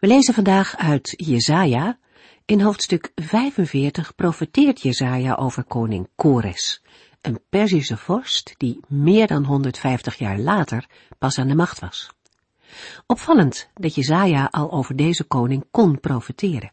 We 0.00 0.06
lezen 0.06 0.34
vandaag 0.34 0.76
uit 0.76 1.14
Jezaja. 1.16 1.98
In 2.44 2.60
hoofdstuk 2.60 3.12
45 3.14 4.14
profeteert 4.14 4.80
Jezaja 4.82 5.34
over 5.34 5.64
koning 5.64 6.08
Kores, 6.14 6.82
een 7.20 7.40
Perzische 7.48 7.96
vorst 7.96 8.54
die 8.56 8.80
meer 8.88 9.26
dan 9.26 9.44
150 9.44 10.18
jaar 10.18 10.38
later 10.38 10.86
pas 11.18 11.38
aan 11.38 11.48
de 11.48 11.54
macht 11.54 11.78
was. 11.78 12.10
Opvallend 13.06 13.70
dat 13.74 13.94
Jezaja 13.94 14.48
al 14.50 14.72
over 14.72 14.96
deze 14.96 15.24
koning 15.24 15.64
kon 15.70 16.00
profeteren. 16.00 16.72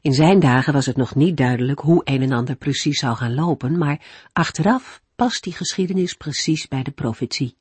In 0.00 0.12
zijn 0.12 0.40
dagen 0.40 0.72
was 0.72 0.86
het 0.86 0.96
nog 0.96 1.14
niet 1.14 1.36
duidelijk 1.36 1.80
hoe 1.80 2.00
een 2.04 2.22
en 2.22 2.32
ander 2.32 2.56
precies 2.56 2.98
zou 2.98 3.16
gaan 3.16 3.34
lopen, 3.34 3.78
maar 3.78 4.28
achteraf 4.32 5.00
past 5.16 5.42
die 5.42 5.52
geschiedenis 5.52 6.14
precies 6.14 6.68
bij 6.68 6.82
de 6.82 6.90
profetie. 6.90 7.56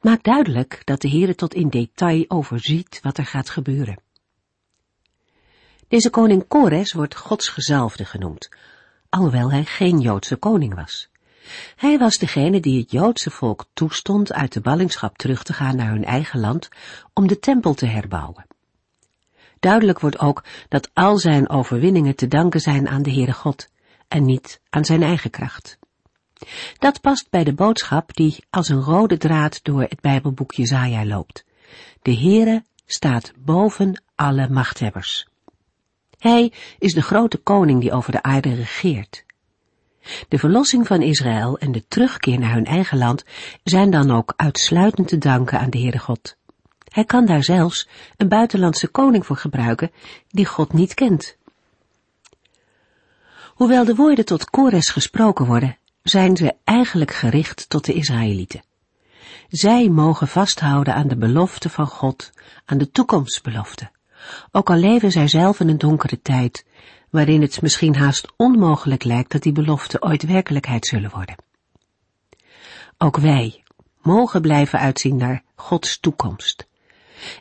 Maakt 0.00 0.24
duidelijk 0.24 0.82
dat 0.84 1.00
de 1.00 1.08
Heere 1.08 1.34
tot 1.34 1.54
in 1.54 1.68
detail 1.68 2.24
overziet 2.28 3.00
wat 3.02 3.18
er 3.18 3.26
gaat 3.26 3.50
gebeuren. 3.50 3.98
Deze 5.88 6.10
koning 6.10 6.48
Kores 6.48 6.92
wordt 6.92 7.16
Gods 7.16 7.48
gezalfde 7.48 8.04
genoemd, 8.04 8.48
alhoewel 9.08 9.50
hij 9.50 9.64
geen 9.64 9.98
Joodse 9.98 10.36
koning 10.36 10.74
was. 10.74 11.08
Hij 11.76 11.98
was 11.98 12.18
degene 12.18 12.60
die 12.60 12.80
het 12.80 12.90
Joodse 12.90 13.30
volk 13.30 13.66
toestond 13.72 14.32
uit 14.32 14.52
de 14.52 14.60
ballingschap 14.60 15.18
terug 15.18 15.42
te 15.42 15.52
gaan 15.52 15.76
naar 15.76 15.90
hun 15.90 16.04
eigen 16.04 16.40
land 16.40 16.68
om 17.12 17.26
de 17.26 17.38
tempel 17.38 17.74
te 17.74 17.86
herbouwen. 17.86 18.46
Duidelijk 19.58 20.00
wordt 20.00 20.18
ook 20.18 20.44
dat 20.68 20.90
al 20.92 21.18
zijn 21.18 21.48
overwinningen 21.48 22.16
te 22.16 22.28
danken 22.28 22.60
zijn 22.60 22.88
aan 22.88 23.02
de 23.02 23.12
Heere 23.12 23.32
God 23.32 23.68
en 24.08 24.24
niet 24.24 24.60
aan 24.70 24.84
zijn 24.84 25.02
eigen 25.02 25.30
kracht. 25.30 25.78
Dat 26.78 27.00
past 27.00 27.30
bij 27.30 27.44
de 27.44 27.52
boodschap 27.52 28.16
die 28.16 28.44
als 28.50 28.68
een 28.68 28.82
rode 28.82 29.16
draad 29.16 29.60
door 29.62 29.80
het 29.80 30.00
Bijbelboek 30.00 30.52
Jezaja 30.52 31.04
loopt. 31.04 31.44
De 32.02 32.14
Heere 32.14 32.64
staat 32.86 33.32
boven 33.36 34.02
alle 34.14 34.48
machthebbers. 34.48 35.26
Hij 36.18 36.52
is 36.78 36.92
de 36.92 37.02
grote 37.02 37.36
koning 37.36 37.80
die 37.80 37.92
over 37.92 38.12
de 38.12 38.22
aarde 38.22 38.54
regeert. 38.54 39.24
De 40.28 40.38
verlossing 40.38 40.86
van 40.86 41.02
Israël 41.02 41.58
en 41.58 41.72
de 41.72 41.84
terugkeer 41.88 42.38
naar 42.38 42.52
hun 42.52 42.64
eigen 42.64 42.98
land 42.98 43.24
zijn 43.62 43.90
dan 43.90 44.10
ook 44.10 44.32
uitsluitend 44.36 45.08
te 45.08 45.18
danken 45.18 45.58
aan 45.58 45.70
de 45.70 45.78
Heere 45.78 45.98
God. 45.98 46.36
Hij 46.88 47.04
kan 47.04 47.26
daar 47.26 47.44
zelfs 47.44 47.88
een 48.16 48.28
buitenlandse 48.28 48.88
koning 48.88 49.26
voor 49.26 49.36
gebruiken 49.36 49.90
die 50.28 50.46
God 50.46 50.72
niet 50.72 50.94
kent. 50.94 51.36
Hoewel 53.54 53.84
de 53.84 53.94
woorden 53.94 54.24
tot 54.24 54.50
Kores 54.50 54.88
gesproken 54.88 55.46
worden, 55.46 55.76
zijn 56.02 56.36
ze 56.36 56.54
eigenlijk 56.64 57.12
gericht 57.12 57.68
tot 57.68 57.84
de 57.84 57.92
Israëlieten. 57.92 58.62
Zij 59.48 59.88
mogen 59.88 60.28
vasthouden 60.28 60.94
aan 60.94 61.08
de 61.08 61.16
belofte 61.16 61.68
van 61.68 61.86
God, 61.86 62.30
aan 62.64 62.78
de 62.78 62.90
toekomstbelofte. 62.90 63.90
Ook 64.50 64.70
al 64.70 64.76
leven 64.76 65.10
zij 65.10 65.28
zelf 65.28 65.60
in 65.60 65.68
een 65.68 65.78
donkere 65.78 66.22
tijd, 66.22 66.64
waarin 67.10 67.42
het 67.42 67.62
misschien 67.62 67.96
haast 67.96 68.32
onmogelijk 68.36 69.04
lijkt 69.04 69.32
dat 69.32 69.42
die 69.42 69.52
beloften 69.52 70.02
ooit 70.02 70.22
werkelijkheid 70.22 70.86
zullen 70.86 71.10
worden. 71.10 71.36
Ook 72.98 73.16
wij 73.16 73.62
mogen 74.02 74.40
blijven 74.40 74.78
uitzien 74.78 75.16
naar 75.16 75.42
Gods 75.54 76.00
toekomst. 76.00 76.66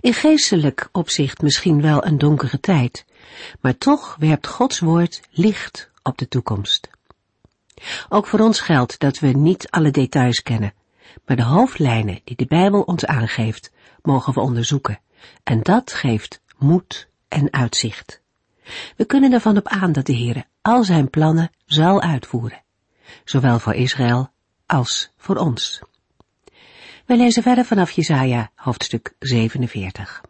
In 0.01 0.13
geestelijk 0.13 0.89
opzicht 0.91 1.41
misschien 1.41 1.81
wel 1.81 2.05
een 2.05 2.17
donkere 2.17 2.59
tijd, 2.59 3.05
maar 3.61 3.77
toch 3.77 4.15
werpt 4.19 4.47
Gods 4.47 4.79
woord 4.79 5.21
licht 5.31 5.91
op 6.03 6.17
de 6.17 6.27
toekomst. 6.27 6.89
Ook 8.09 8.27
voor 8.27 8.39
ons 8.39 8.59
geldt 8.59 8.99
dat 8.99 9.19
we 9.19 9.27
niet 9.27 9.69
alle 9.69 9.91
details 9.91 10.41
kennen, 10.41 10.73
maar 11.25 11.35
de 11.35 11.43
hoofdlijnen 11.43 12.21
die 12.23 12.35
de 12.35 12.45
Bijbel 12.45 12.81
ons 12.81 13.05
aangeeft, 13.05 13.71
mogen 14.01 14.33
we 14.33 14.39
onderzoeken. 14.39 14.99
En 15.43 15.61
dat 15.61 15.93
geeft 15.93 16.41
moed 16.57 17.09
en 17.27 17.53
uitzicht. 17.53 18.21
We 18.95 19.05
kunnen 19.05 19.33
ervan 19.33 19.57
op 19.57 19.67
aan 19.67 19.91
dat 19.91 20.05
de 20.05 20.13
Heer 20.13 20.43
al 20.61 20.83
zijn 20.83 21.09
plannen 21.09 21.51
zal 21.65 22.01
uitvoeren, 22.01 22.63
zowel 23.23 23.59
voor 23.59 23.73
Israël 23.73 24.31
als 24.65 25.11
voor 25.17 25.35
ons. 25.35 25.81
Wij 27.05 27.17
lezen 27.17 27.43
verder 27.43 27.65
vanaf 27.65 27.91
Jesaja, 27.91 28.51
hoofdstuk 28.55 29.13
47. 29.19 30.21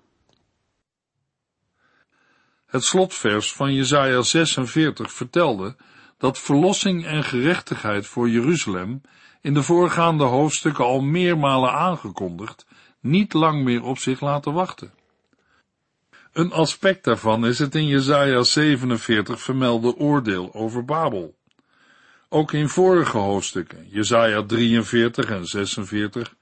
Het 2.66 2.84
slotvers 2.84 3.54
van 3.54 3.74
Jesaja 3.74 4.22
46 4.22 5.14
vertelde 5.14 5.76
dat 6.20 6.40
verlossing 6.40 7.06
en 7.06 7.24
gerechtigheid 7.24 8.08
voor 8.08 8.30
Jeruzalem 8.30 9.02
in 9.42 9.54
de 9.54 9.64
voorgaande 9.64 10.24
hoofdstukken 10.24 10.86
al 10.86 11.02
meermalen 11.02 11.72
aangekondigd, 11.72 12.66
niet 13.00 13.34
lang 13.34 13.64
meer 13.64 13.84
op 13.84 13.98
zich 13.98 14.22
laten 14.22 14.54
wachten. 14.54 14.94
Een 16.34 16.52
aspect 16.52 17.04
daarvan 17.04 17.46
is 17.46 17.60
het 17.60 17.76
in 17.76 17.88
Jesaja 17.88 18.44
47 18.44 19.42
vermelde 19.42 19.96
oordeel 19.96 20.54
over 20.54 20.86
Babel. 20.86 21.38
Ook 22.30 22.54
in 22.54 22.70
vorige 22.70 23.18
hoofdstukken, 23.18 23.88
Jesaja 23.90 24.44
43 24.44 25.30
en 25.30 25.46
46, 25.46 26.36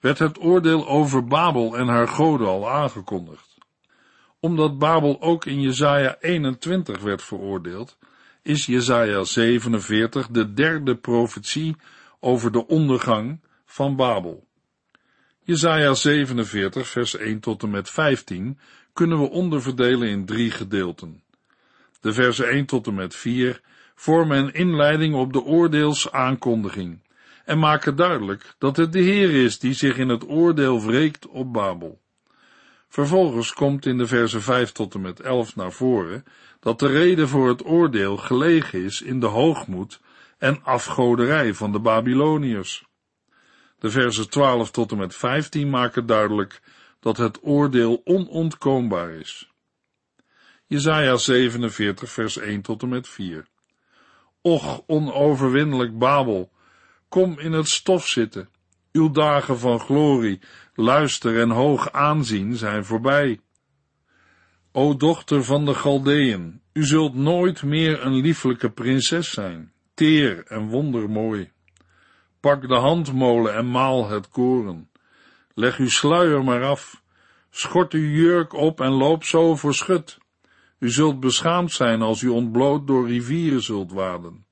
werd 0.00 0.18
het 0.18 0.40
oordeel 0.40 0.88
over 0.88 1.24
Babel 1.24 1.76
en 1.76 1.88
haar 1.88 2.08
goden 2.08 2.46
al 2.46 2.70
aangekondigd. 2.70 3.58
Omdat 4.40 4.78
Babel 4.78 5.20
ook 5.20 5.44
in 5.44 5.60
Jesaja 5.60 6.16
21 6.20 7.00
werd 7.00 7.22
veroordeeld, 7.22 7.98
is 8.42 8.66
Jesaja 8.66 9.24
47 9.24 10.28
de 10.28 10.52
derde 10.52 10.96
profetie 10.96 11.76
over 12.20 12.52
de 12.52 12.66
ondergang 12.66 13.40
van 13.64 13.96
Babel. 13.96 14.46
Jesaja 15.42 15.94
47 15.94 16.88
vers 16.88 17.16
1 17.16 17.40
tot 17.40 17.62
en 17.62 17.70
met 17.70 17.90
15 17.90 18.58
kunnen 18.92 19.20
we 19.20 19.30
onderverdelen 19.30 20.08
in 20.08 20.24
drie 20.24 20.50
gedeelten. 20.50 21.22
De 22.00 22.12
versen 22.12 22.48
1 22.48 22.66
tot 22.66 22.86
en 22.86 22.94
met 22.94 23.14
4 23.14 23.60
vormen 23.94 24.38
een 24.38 24.52
inleiding 24.52 25.14
op 25.14 25.32
de 25.32 25.42
oordeelsaankondiging 25.42 27.00
en 27.44 27.58
maken 27.58 27.96
duidelijk 27.96 28.54
dat 28.58 28.76
het 28.76 28.92
de 28.92 29.00
Heer 29.00 29.44
is 29.44 29.58
die 29.58 29.72
zich 29.72 29.96
in 29.96 30.08
het 30.08 30.28
oordeel 30.28 30.86
wreekt 30.86 31.26
op 31.26 31.52
Babel. 31.52 32.00
Vervolgens 32.88 33.52
komt 33.52 33.86
in 33.86 33.98
de 33.98 34.06
versen 34.06 34.42
5 34.42 34.72
tot 34.72 34.94
en 34.94 35.00
met 35.00 35.20
11 35.20 35.56
naar 35.56 35.72
voren 35.72 36.24
dat 36.60 36.78
de 36.78 36.86
reden 36.86 37.28
voor 37.28 37.48
het 37.48 37.64
oordeel 37.64 38.16
gelegen 38.16 38.84
is 38.84 39.02
in 39.02 39.20
de 39.20 39.26
hoogmoed 39.26 40.00
en 40.38 40.64
afgoderij 40.64 41.54
van 41.54 41.72
de 41.72 41.78
Babyloniërs. 41.78 42.84
De 43.78 43.90
versen 43.90 44.30
12 44.30 44.70
tot 44.70 44.90
en 44.90 44.98
met 44.98 45.16
15 45.16 45.70
maken 45.70 46.06
duidelijk 46.06 46.60
dat 47.00 47.16
het 47.16 47.38
oordeel 47.42 48.00
onontkoombaar 48.04 49.10
is. 49.10 49.50
Jesaja 50.66 51.16
47 51.16 52.10
vers 52.10 52.36
1 52.36 52.60
tot 52.60 52.82
en 52.82 52.88
met 52.88 53.08
4 53.08 53.48
Och, 54.42 54.82
onoverwinnelijk 54.86 55.98
Babel, 55.98 56.50
kom 57.08 57.38
in 57.38 57.52
het 57.52 57.68
stof 57.68 58.06
zitten. 58.06 58.48
Uw 58.92 59.10
dagen 59.10 59.58
van 59.58 59.80
glorie, 59.80 60.40
luister 60.74 61.40
en 61.40 61.50
hoog 61.50 61.92
aanzien 61.92 62.56
zijn 62.56 62.84
voorbij. 62.84 63.40
O 64.72 64.96
dochter 64.96 65.44
van 65.44 65.64
de 65.64 65.74
Galdeën, 65.74 66.60
u 66.72 66.84
zult 66.84 67.14
nooit 67.14 67.62
meer 67.62 68.06
een 68.06 68.14
lieflijke 68.14 68.70
prinses 68.70 69.30
zijn, 69.30 69.72
teer 69.94 70.46
en 70.46 70.68
wondermooi. 70.68 71.50
Pak 72.40 72.68
de 72.68 72.74
handmolen 72.74 73.54
en 73.54 73.70
maal 73.70 74.08
het 74.08 74.28
koren. 74.28 74.90
Leg 75.54 75.78
uw 75.78 75.88
sluier 75.88 76.44
maar 76.44 76.64
af, 76.64 77.02
schort 77.50 77.92
uw 77.92 78.08
jurk 78.08 78.52
op 78.52 78.80
en 78.80 78.90
loop 78.90 79.24
zo 79.24 79.56
voor 79.56 79.74
schut. 79.74 80.18
U 80.78 80.90
zult 80.90 81.20
beschaamd 81.20 81.72
zijn 81.72 82.02
als 82.02 82.22
u 82.22 82.28
ontbloot 82.28 82.86
door 82.86 83.08
rivieren 83.08 83.62
zult 83.62 83.92
waden. 83.92 84.46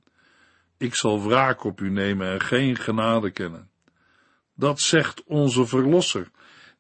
Ik 0.78 0.94
zal 0.94 1.22
wraak 1.22 1.64
op 1.64 1.80
u 1.80 1.90
nemen 1.90 2.32
en 2.32 2.40
geen 2.40 2.76
genade 2.76 3.30
kennen. 3.30 3.70
Dat 4.54 4.80
zegt 4.80 5.24
onze 5.24 5.66
Verlosser, 5.66 6.30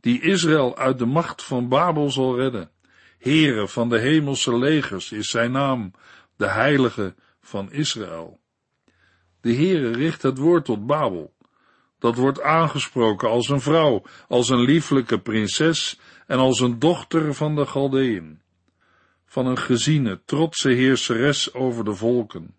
die 0.00 0.20
Israël 0.20 0.76
uit 0.76 0.98
de 0.98 1.06
macht 1.06 1.42
van 1.42 1.68
Babel 1.68 2.10
zal 2.10 2.36
redden. 2.36 2.70
Heere 3.18 3.68
van 3.68 3.88
de 3.88 3.98
hemelse 3.98 4.58
legers 4.58 5.12
is 5.12 5.30
zijn 5.30 5.52
naam, 5.52 5.92
de 6.36 6.48
heilige 6.48 7.14
van 7.40 7.72
Israël. 7.72 8.40
De 9.40 9.54
Heere 9.54 9.90
richt 9.90 10.22
het 10.22 10.38
woord 10.38 10.64
tot 10.64 10.86
Babel. 10.86 11.34
Dat 11.98 12.16
wordt 12.16 12.42
aangesproken 12.42 13.28
als 13.28 13.48
een 13.48 13.60
vrouw, 13.60 14.02
als 14.28 14.48
een 14.48 14.60
lieflijke 14.60 15.18
prinses 15.20 16.00
en 16.26 16.38
als 16.38 16.60
een 16.60 16.78
dochter 16.78 17.34
van 17.34 17.54
de 17.54 17.66
Galdeën. 17.66 18.40
Van 19.26 19.46
een 19.46 19.58
geziene, 19.58 20.20
trotse 20.24 20.68
heerseres 20.68 21.54
over 21.54 21.84
de 21.84 21.94
volken, 21.94 22.54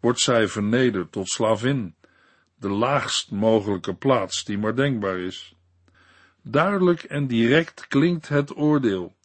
wordt 0.00 0.20
zij 0.20 0.48
vernederd 0.48 1.12
tot 1.12 1.28
slavin, 1.28 1.94
de 2.54 2.68
laagst 2.68 3.30
mogelijke 3.30 3.94
plaats 3.94 4.44
die 4.44 4.58
maar 4.58 4.76
denkbaar 4.76 5.18
is. 5.18 5.54
Duidelijk 6.42 7.02
en 7.02 7.26
direct 7.26 7.86
klinkt 7.86 8.28
het 8.28 8.56
oordeel. 8.56 9.15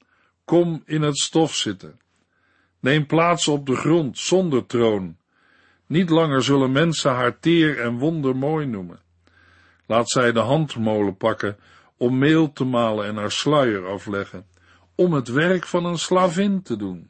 Kom 0.46 0.84
in 0.86 1.02
het 1.02 1.18
stof 1.18 1.56
zitten. 1.56 2.00
Neem 2.80 3.06
plaats 3.06 3.48
op 3.48 3.66
de 3.66 3.76
grond 3.76 4.18
zonder 4.18 4.66
troon. 4.66 5.18
Niet 5.88 6.10
langer 6.10 6.44
zullen 6.44 6.72
mensen 6.72 7.12
haar 7.12 7.40
teer 7.40 7.80
en 7.80 7.98
wondermooi 7.98 8.66
noemen. 8.66 9.00
Laat 9.86 10.10
zij 10.10 10.32
de 10.32 10.40
handmolen 10.40 11.18
pakken 11.18 11.58
om 11.98 12.18
meel 12.18 12.54
te 12.54 12.64
malen 12.64 13.06
en 13.06 13.16
haar 13.16 13.32
sluier 13.32 13.88
afleggen, 13.88 14.46
om 14.96 15.14
het 15.14 15.28
werk 15.28 15.66
van 15.66 15.86
een 15.86 15.98
slavin 15.98 16.62
te 16.62 16.76
doen. 16.76 17.10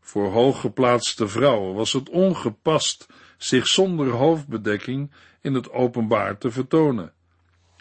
Voor 0.00 0.30
hooggeplaatste 0.30 1.28
vrouwen 1.28 1.74
was 1.74 1.92
het 1.92 2.08
ongepast 2.08 3.06
zich 3.36 3.66
zonder 3.66 4.10
hoofdbedekking 4.10 5.10
in 5.40 5.54
het 5.54 5.70
openbaar 5.70 6.38
te 6.38 6.50
vertonen. 6.50 7.12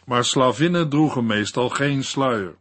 Maar 0.05 0.25
slavinnen 0.25 0.89
droegen 0.89 1.25
meestal 1.25 1.69
geen 1.69 2.03
sluier. 2.03 2.55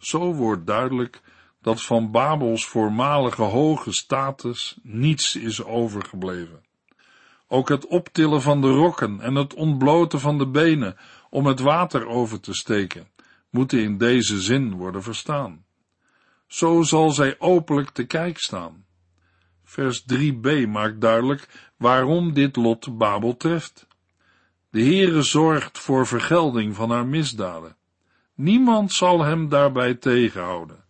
Zo 0.00 0.34
wordt 0.34 0.66
duidelijk 0.66 1.20
dat 1.62 1.82
van 1.82 2.10
Babels 2.10 2.66
voormalige 2.66 3.42
hoge 3.42 3.92
status 3.92 4.78
niets 4.82 5.36
is 5.36 5.64
overgebleven. 5.64 6.64
Ook 7.48 7.68
het 7.68 7.86
optillen 7.86 8.42
van 8.42 8.60
de 8.60 8.70
rokken 8.70 9.20
en 9.20 9.34
het 9.34 9.54
ontbloten 9.54 10.20
van 10.20 10.38
de 10.38 10.46
benen 10.46 10.96
om 11.30 11.46
het 11.46 11.60
water 11.60 12.06
over 12.06 12.40
te 12.40 12.54
steken, 12.54 13.08
moeten 13.50 13.82
in 13.82 13.98
deze 13.98 14.40
zin 14.40 14.72
worden 14.74 15.02
verstaan. 15.02 15.64
Zo 16.46 16.82
zal 16.82 17.10
zij 17.10 17.36
openlijk 17.38 17.90
te 17.90 18.04
kijk 18.04 18.38
staan. 18.38 18.84
Vers 19.64 20.04
3b 20.14 20.68
maakt 20.68 21.00
duidelijk 21.00 21.70
waarom 21.76 22.32
dit 22.32 22.56
lot 22.56 22.98
Babel 22.98 23.36
treft. 23.36 23.86
De 24.70 24.82
Heere 24.82 25.22
zorgt 25.22 25.78
voor 25.78 26.06
vergelding 26.06 26.74
van 26.74 26.90
haar 26.90 27.06
misdaden. 27.06 27.76
Niemand 28.40 28.92
zal 28.92 29.24
hem 29.24 29.48
daarbij 29.48 29.94
tegenhouden. 29.94 30.84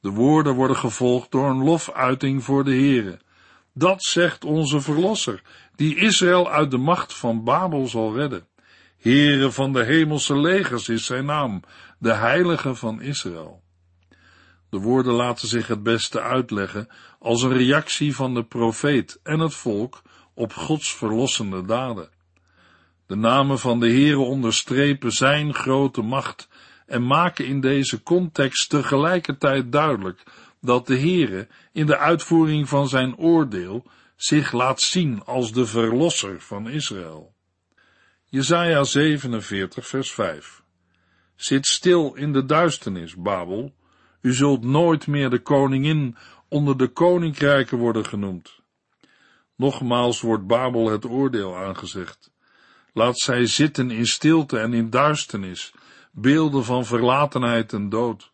De 0.00 0.10
woorden 0.10 0.54
worden 0.54 0.76
gevolgd 0.76 1.30
door 1.30 1.50
een 1.50 1.64
lofuiting 1.64 2.44
voor 2.44 2.64
de 2.64 2.70
Heere. 2.70 3.18
Dat 3.74 4.02
zegt 4.04 4.44
onze 4.44 4.80
Verlosser, 4.80 5.42
die 5.74 5.96
Israël 5.96 6.50
uit 6.50 6.70
de 6.70 6.76
macht 6.76 7.14
van 7.14 7.44
Babel 7.44 7.86
zal 7.86 8.14
redden. 8.14 8.46
Heere 8.98 9.50
van 9.50 9.72
de 9.72 9.84
hemelse 9.84 10.38
legers 10.38 10.88
is 10.88 11.06
zijn 11.06 11.24
naam, 11.24 11.62
de 11.98 12.12
Heilige 12.12 12.74
van 12.74 13.00
Israël. 13.00 13.62
De 14.70 14.78
woorden 14.78 15.12
laten 15.12 15.48
zich 15.48 15.66
het 15.66 15.82
beste 15.82 16.20
uitleggen 16.20 16.88
als 17.18 17.42
een 17.42 17.56
reactie 17.56 18.14
van 18.14 18.34
de 18.34 18.44
profeet 18.44 19.20
en 19.22 19.38
het 19.38 19.54
volk 19.54 20.02
op 20.34 20.52
Gods 20.52 20.94
verlossende 20.94 21.64
daden. 21.64 22.10
De 23.06 23.16
namen 23.16 23.58
van 23.58 23.80
de 23.80 23.86
Heere 23.86 24.18
onderstrepen 24.18 25.12
zijn 25.12 25.54
grote 25.54 26.02
macht 26.02 26.48
en 26.86 27.06
maken 27.06 27.46
in 27.46 27.60
deze 27.60 28.02
context 28.02 28.68
tegelijkertijd 28.68 29.72
duidelijk 29.72 30.22
dat 30.60 30.86
de 30.86 30.98
Heere 30.98 31.48
in 31.72 31.86
de 31.86 31.98
uitvoering 31.98 32.68
van 32.68 32.88
zijn 32.88 33.16
oordeel 33.16 33.84
zich 34.16 34.52
laat 34.52 34.80
zien 34.80 35.22
als 35.24 35.52
de 35.52 35.66
verlosser 35.66 36.40
van 36.40 36.68
Israël. 36.68 37.34
Jesaja 38.24 38.84
47 38.84 39.86
vers 39.86 40.12
5 40.12 40.62
Zit 41.36 41.66
stil 41.66 42.14
in 42.14 42.32
de 42.32 42.44
duisternis, 42.44 43.14
Babel, 43.14 43.74
u 44.20 44.32
zult 44.32 44.64
nooit 44.64 45.06
meer 45.06 45.30
de 45.30 45.38
koningin 45.38 46.16
onder 46.48 46.78
de 46.78 46.88
koninkrijken 46.88 47.78
worden 47.78 48.06
genoemd. 48.06 48.60
Nogmaals 49.56 50.20
wordt 50.20 50.46
Babel 50.46 50.90
het 50.90 51.04
oordeel 51.04 51.56
aangezegd. 51.56 52.30
Laat 52.92 53.18
zij 53.18 53.46
zitten 53.46 53.90
in 53.90 54.06
stilte 54.06 54.58
en 54.58 54.72
in 54.72 54.90
duisternis, 54.90 55.72
beelden 56.18 56.64
van 56.64 56.84
verlatenheid 56.84 57.72
en 57.72 57.88
dood. 57.88 58.30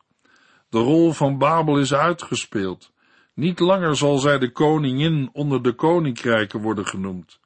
De 0.68 0.78
rol 0.78 1.12
van 1.12 1.38
Babel 1.38 1.78
is 1.78 1.94
uitgespeeld. 1.94 2.92
Niet 3.34 3.58
langer 3.58 3.96
zal 3.96 4.18
zij 4.18 4.38
de 4.38 4.50
koningin 4.50 5.30
onder 5.32 5.62
de 5.62 5.72
koninkrijken 5.72 6.60
worden 6.60 6.86
genoemd. 6.86 7.40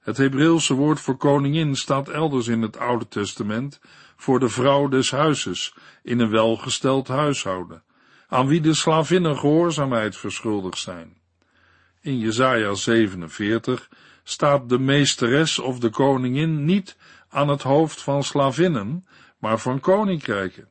Het 0.00 0.16
Hebreeuwse 0.16 0.74
woord 0.74 1.00
voor 1.00 1.16
koningin 1.16 1.76
staat 1.76 2.08
elders 2.08 2.48
in 2.48 2.62
het 2.62 2.78
Oude 2.78 3.08
Testament 3.08 3.80
voor 4.16 4.40
de 4.40 4.48
vrouw 4.48 4.88
des 4.88 5.10
huizes 5.10 5.74
in 6.02 6.20
een 6.20 6.30
welgesteld 6.30 7.08
huishouden, 7.08 7.82
aan 8.28 8.46
wie 8.46 8.60
de 8.60 8.74
slavinnen 8.74 9.38
gehoorzaamheid 9.38 10.16
verschuldigd 10.16 10.78
zijn. 10.78 11.16
In 12.00 12.18
Jesaja 12.18 12.74
47 12.74 13.88
staat 14.22 14.68
de 14.68 14.78
meesteres 14.78 15.58
of 15.58 15.78
de 15.78 15.90
koningin 15.90 16.64
niet 16.64 16.96
aan 17.28 17.48
het 17.48 17.62
hoofd 17.62 18.02
van 18.02 18.22
slavinnen, 18.22 19.06
maar 19.40 19.58
van 19.58 19.80
koninkrijken. 19.80 20.68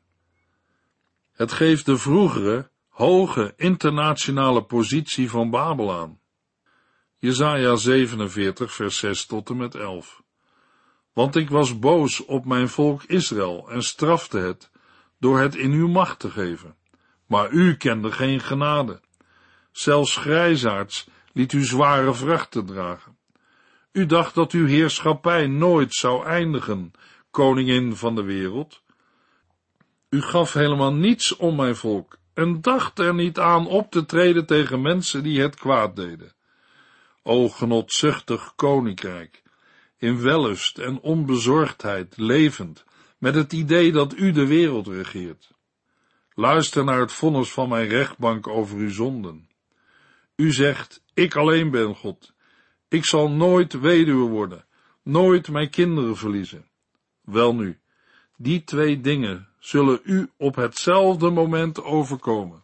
Het 1.32 1.52
geeft 1.52 1.86
de 1.86 1.98
vroegere, 1.98 2.72
hoge 2.88 3.54
internationale 3.56 4.64
positie 4.64 5.30
van 5.30 5.50
Babel 5.50 6.00
aan. 6.00 6.20
Jesaja 7.18 7.76
47 7.76 8.74
vers 8.74 8.98
6 8.98 9.26
tot 9.26 9.50
en 9.50 9.58
met 9.58 9.76
11 9.76 10.22
Want 11.14 11.36
ik 11.36 11.50
was 11.50 11.80
boos 11.80 12.26
op 12.26 12.46
mijn 12.46 12.70
volk 12.70 13.04
Israël 13.04 13.70
en 13.70 13.82
strafte 13.82 14.38
het, 14.38 14.72
door 15.18 15.40
het 15.40 15.56
in 15.56 15.72
uw 15.72 15.88
macht 15.88 16.20
te 16.20 16.30
geven. 16.30 16.76
Maar 17.26 17.52
u 17.52 17.76
kende 17.76 18.12
geen 18.12 18.40
genade. 18.40 19.02
Zelfs 19.72 20.16
grijzaards 20.16 21.08
liet 21.34 21.54
u 21.54 21.64
zware 21.64 22.14
vrachten 22.14 22.66
dragen. 22.66 23.18
U 23.92 24.06
dacht 24.06 24.36
dat 24.36 24.52
uw 24.52 24.66
heerschappij 24.66 25.48
nooit 25.48 25.94
zou 25.94 26.26
eindigen, 26.26 26.92
koningin 27.32 27.96
van 27.96 28.16
de 28.16 28.24
wereld. 28.24 28.82
U 30.10 30.22
gaf 30.22 30.54
helemaal 30.54 30.94
niets 30.94 31.36
om 31.36 31.56
mijn 31.56 31.76
volk 31.76 32.18
en 32.34 32.62
dacht 32.62 33.00
er 33.00 33.14
niet 33.14 33.40
aan 33.40 33.68
op 33.68 33.92
te 33.92 34.06
treden 34.06 34.46
tegen 34.46 34.82
mensen 34.82 35.24
die 35.24 35.42
het 35.42 35.56
kwaad 35.56 35.96
deden. 35.96 36.34
O 37.24 37.50
genotzuchtig 37.50 38.54
koninkrijk, 38.56 39.44
in 39.98 40.22
wellust 40.22 40.78
en 40.78 41.00
onbezorgdheid 41.00 42.18
levend, 42.18 42.86
met 43.18 43.36
het 43.36 43.54
idee 43.54 43.92
dat 43.92 44.18
u 44.18 44.32
de 44.32 44.48
wereld 44.48 44.88
regeert. 44.88 45.52
Luister 46.34 46.84
naar 46.84 47.00
het 47.00 47.12
vonnis 47.12 47.52
van 47.52 47.70
mijn 47.70 47.88
rechtbank 47.88 48.48
over 48.48 48.78
uw 48.78 48.92
zonden. 48.92 49.50
U 50.36 50.52
zegt, 50.52 51.04
ik 51.14 51.36
alleen 51.36 51.72
ben 51.72 51.96
God. 51.96 52.34
Ik 52.88 53.06
zal 53.06 53.30
nooit 53.30 53.80
weduwe 53.80 54.30
worden, 54.30 54.66
nooit 55.04 55.50
mijn 55.50 55.70
kinderen 55.70 56.18
verliezen. 56.18 56.68
Welnu, 57.32 57.80
die 58.38 58.64
twee 58.64 59.02
dingen 59.02 59.48
zullen 59.60 60.00
u 60.04 60.30
op 60.38 60.56
hetzelfde 60.56 61.30
moment 61.30 61.84
overkomen. 61.84 62.64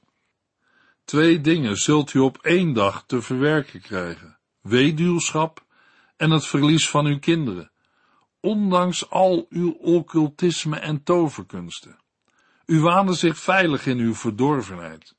Twee 1.04 1.42
dingen 1.42 1.76
zult 1.76 2.14
u 2.14 2.20
op 2.20 2.38
één 2.38 2.74
dag 2.74 3.04
te 3.06 3.22
verwerken 3.22 3.82
krijgen: 3.82 4.38
weduwschap 4.62 5.66
en 6.18 6.32
het 6.32 6.46
verlies 6.46 6.90
van 6.90 7.06
uw 7.06 7.20
kinderen, 7.20 7.72
ondanks 8.40 9.10
al 9.10 9.46
uw 9.50 9.72
occultisme 9.72 10.78
en 10.78 11.04
toverkunsten. 11.04 12.00
U 12.66 12.80
waande 12.80 13.14
zich 13.14 13.38
veilig 13.38 13.86
in 13.86 13.98
uw 14.00 14.14
verdorvenheid. 14.14 15.16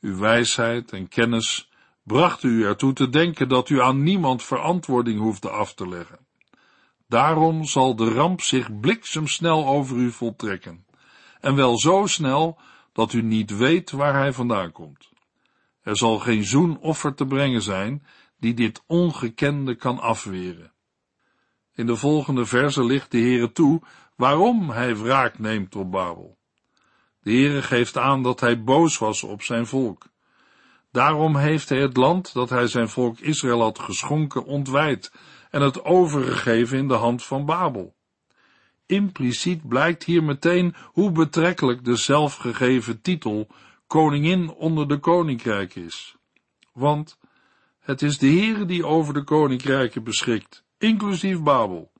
Uw 0.00 0.18
wijsheid 0.18 0.92
en 0.92 1.08
kennis 1.08 1.70
brachten 2.02 2.50
u 2.50 2.64
ertoe 2.64 2.92
te 2.92 3.08
denken 3.08 3.48
dat 3.48 3.68
u 3.68 3.80
aan 3.80 4.02
niemand 4.02 4.44
verantwoording 4.44 5.20
hoefde 5.20 5.50
af 5.50 5.74
te 5.74 5.88
leggen. 5.88 6.27
Daarom 7.08 7.64
zal 7.64 7.96
de 7.96 8.12
ramp 8.12 8.40
zich 8.40 8.80
bliksemsnel 8.80 9.66
over 9.66 9.96
u 9.96 10.10
voltrekken, 10.10 10.86
en 11.40 11.54
wel 11.54 11.78
zo 11.78 12.06
snel 12.06 12.58
dat 12.92 13.12
u 13.12 13.22
niet 13.22 13.56
weet 13.56 13.90
waar 13.90 14.14
hij 14.14 14.32
vandaan 14.32 14.72
komt. 14.72 15.10
Er 15.82 15.96
zal 15.96 16.18
geen 16.18 16.44
zoenoffer 16.44 17.14
te 17.14 17.26
brengen 17.26 17.62
zijn 17.62 18.06
die 18.38 18.54
dit 18.54 18.82
ongekende 18.86 19.74
kan 19.74 19.98
afweren. 19.98 20.72
In 21.74 21.86
de 21.86 21.96
volgende 21.96 22.46
verse 22.46 22.84
ligt 22.84 23.10
de 23.10 23.18
Heere 23.18 23.52
toe 23.52 23.82
waarom 24.16 24.70
hij 24.70 24.96
wraak 24.96 25.38
neemt 25.38 25.76
op 25.76 25.90
Babel. 25.90 26.38
De 27.20 27.30
Heere 27.30 27.62
geeft 27.62 27.96
aan 27.96 28.22
dat 28.22 28.40
hij 28.40 28.62
boos 28.62 28.98
was 28.98 29.22
op 29.22 29.42
zijn 29.42 29.66
volk. 29.66 30.06
Daarom 30.92 31.36
heeft 31.36 31.68
hij 31.68 31.80
het 31.80 31.96
land 31.96 32.32
dat 32.32 32.50
hij 32.50 32.66
zijn 32.66 32.88
volk 32.88 33.18
Israël 33.18 33.60
had 33.60 33.78
geschonken 33.78 34.44
ontwijd 34.44 35.12
en 35.50 35.62
het 35.62 35.84
overgegeven 35.84 36.78
in 36.78 36.88
de 36.88 36.94
hand 36.94 37.24
van 37.24 37.44
Babel. 37.44 37.96
Impliciet 38.86 39.68
blijkt 39.68 40.04
hier 40.04 40.24
meteen 40.24 40.74
hoe 40.84 41.12
betrekkelijk 41.12 41.84
de 41.84 41.96
zelfgegeven 41.96 43.00
titel 43.00 43.48
koningin 43.86 44.50
onder 44.50 44.88
de 44.88 44.98
koninkrijken 44.98 45.84
is. 45.84 46.16
Want 46.72 47.18
het 47.78 48.02
is 48.02 48.18
de 48.18 48.26
Heere 48.26 48.64
die 48.64 48.86
over 48.86 49.14
de 49.14 49.24
koninkrijken 49.24 50.02
beschikt, 50.04 50.64
inclusief 50.78 51.42
Babel. 51.42 51.92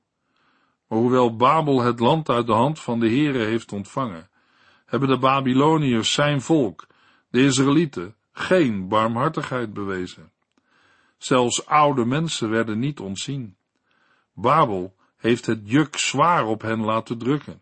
Maar 0.87 0.99
hoewel 0.99 1.35
Babel 1.35 1.81
het 1.81 1.99
land 1.99 2.29
uit 2.29 2.45
de 2.45 2.53
hand 2.53 2.79
van 2.79 2.99
de 2.99 3.07
Heere 3.07 3.45
heeft 3.45 3.71
ontvangen, 3.71 4.29
hebben 4.85 5.09
de 5.09 5.17
Babyloniërs 5.17 6.13
zijn 6.13 6.41
volk, 6.41 6.87
de 7.29 7.43
Israëlieten, 7.43 8.15
geen 8.31 8.87
barmhartigheid 8.87 9.73
bewezen. 9.73 10.31
Zelfs 11.19 11.65
oude 11.65 12.05
mensen 12.05 12.49
werden 12.49 12.79
niet 12.79 12.99
ontzien. 12.99 13.57
Babel 14.33 14.95
heeft 15.17 15.45
het 15.45 15.59
juk 15.63 15.97
zwaar 15.97 16.45
op 16.45 16.61
hen 16.61 16.79
laten 16.79 17.17
drukken. 17.17 17.61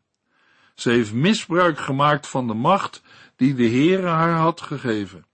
Ze 0.75 0.89
heeft 0.89 1.13
misbruik 1.13 1.79
gemaakt 1.79 2.27
van 2.27 2.47
de 2.47 2.53
macht 2.53 3.01
die 3.35 3.53
de 3.53 3.69
Heere 3.69 4.07
haar 4.07 4.37
had 4.37 4.61
gegeven. 4.61 5.25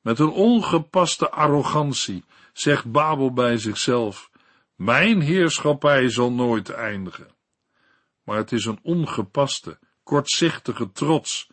Met 0.00 0.18
een 0.18 0.30
ongepaste 0.30 1.30
arrogantie 1.30 2.24
zegt 2.52 2.92
Babel 2.92 3.32
bij 3.32 3.56
zichzelf, 3.56 4.30
mijn 4.74 5.20
heerschappij 5.20 6.10
zal 6.10 6.32
nooit 6.32 6.70
eindigen. 6.70 7.34
Maar 8.24 8.36
het 8.36 8.52
is 8.52 8.64
een 8.64 8.78
ongepaste, 8.82 9.78
kortzichtige 10.02 10.92
trots. 10.92 11.50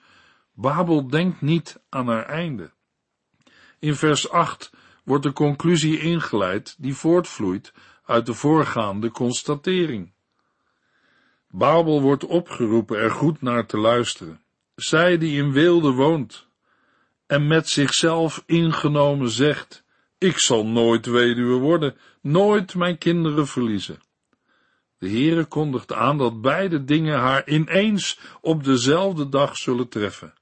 Babel 0.54 1.08
denkt 1.08 1.42
niet 1.42 1.82
aan 1.90 2.08
haar 2.08 2.26
einde. 2.26 2.72
In 3.80 3.96
vers 3.96 4.30
8 4.30 4.72
wordt 5.10 5.24
de 5.24 5.34
conclusie 5.34 6.00
ingeleid 6.00 6.76
die 6.78 6.94
voortvloeit 6.94 7.74
uit 8.06 8.26
de 8.26 8.34
voorgaande 8.34 9.12
constatering. 9.12 10.12
Babel 11.48 12.02
wordt 12.02 12.26
opgeroepen 12.26 12.98
er 12.98 13.12
goed 13.12 13.42
naar 13.42 13.66
te 13.66 13.78
luisteren. 13.78 14.42
Zij 14.76 15.18
die 15.18 15.38
in 15.38 15.52
weelde 15.52 15.92
woont 15.92 16.48
en 17.26 17.48
met 17.48 17.70
zichzelf 17.70 18.44
ingenomen 18.46 19.30
zegt, 19.30 19.84
ik 20.18 20.40
zal 20.40 20.66
nooit 20.66 21.06
weduwe 21.06 21.60
worden, 21.60 21.98
nooit 22.22 22.76
mijn 22.76 22.98
kinderen 22.98 23.48
verliezen. 23.48 24.00
De 24.98 25.10
Heere 25.10 25.46
kondigt 25.46 25.94
aan 25.94 26.18
dat 26.18 26.42
beide 26.42 26.84
dingen 26.84 27.20
haar 27.20 27.48
ineens 27.48 28.20
op 28.42 28.64
dezelfde 28.64 29.30
dag 29.30 29.58
zullen 29.58 29.90
treffen. 29.90 30.34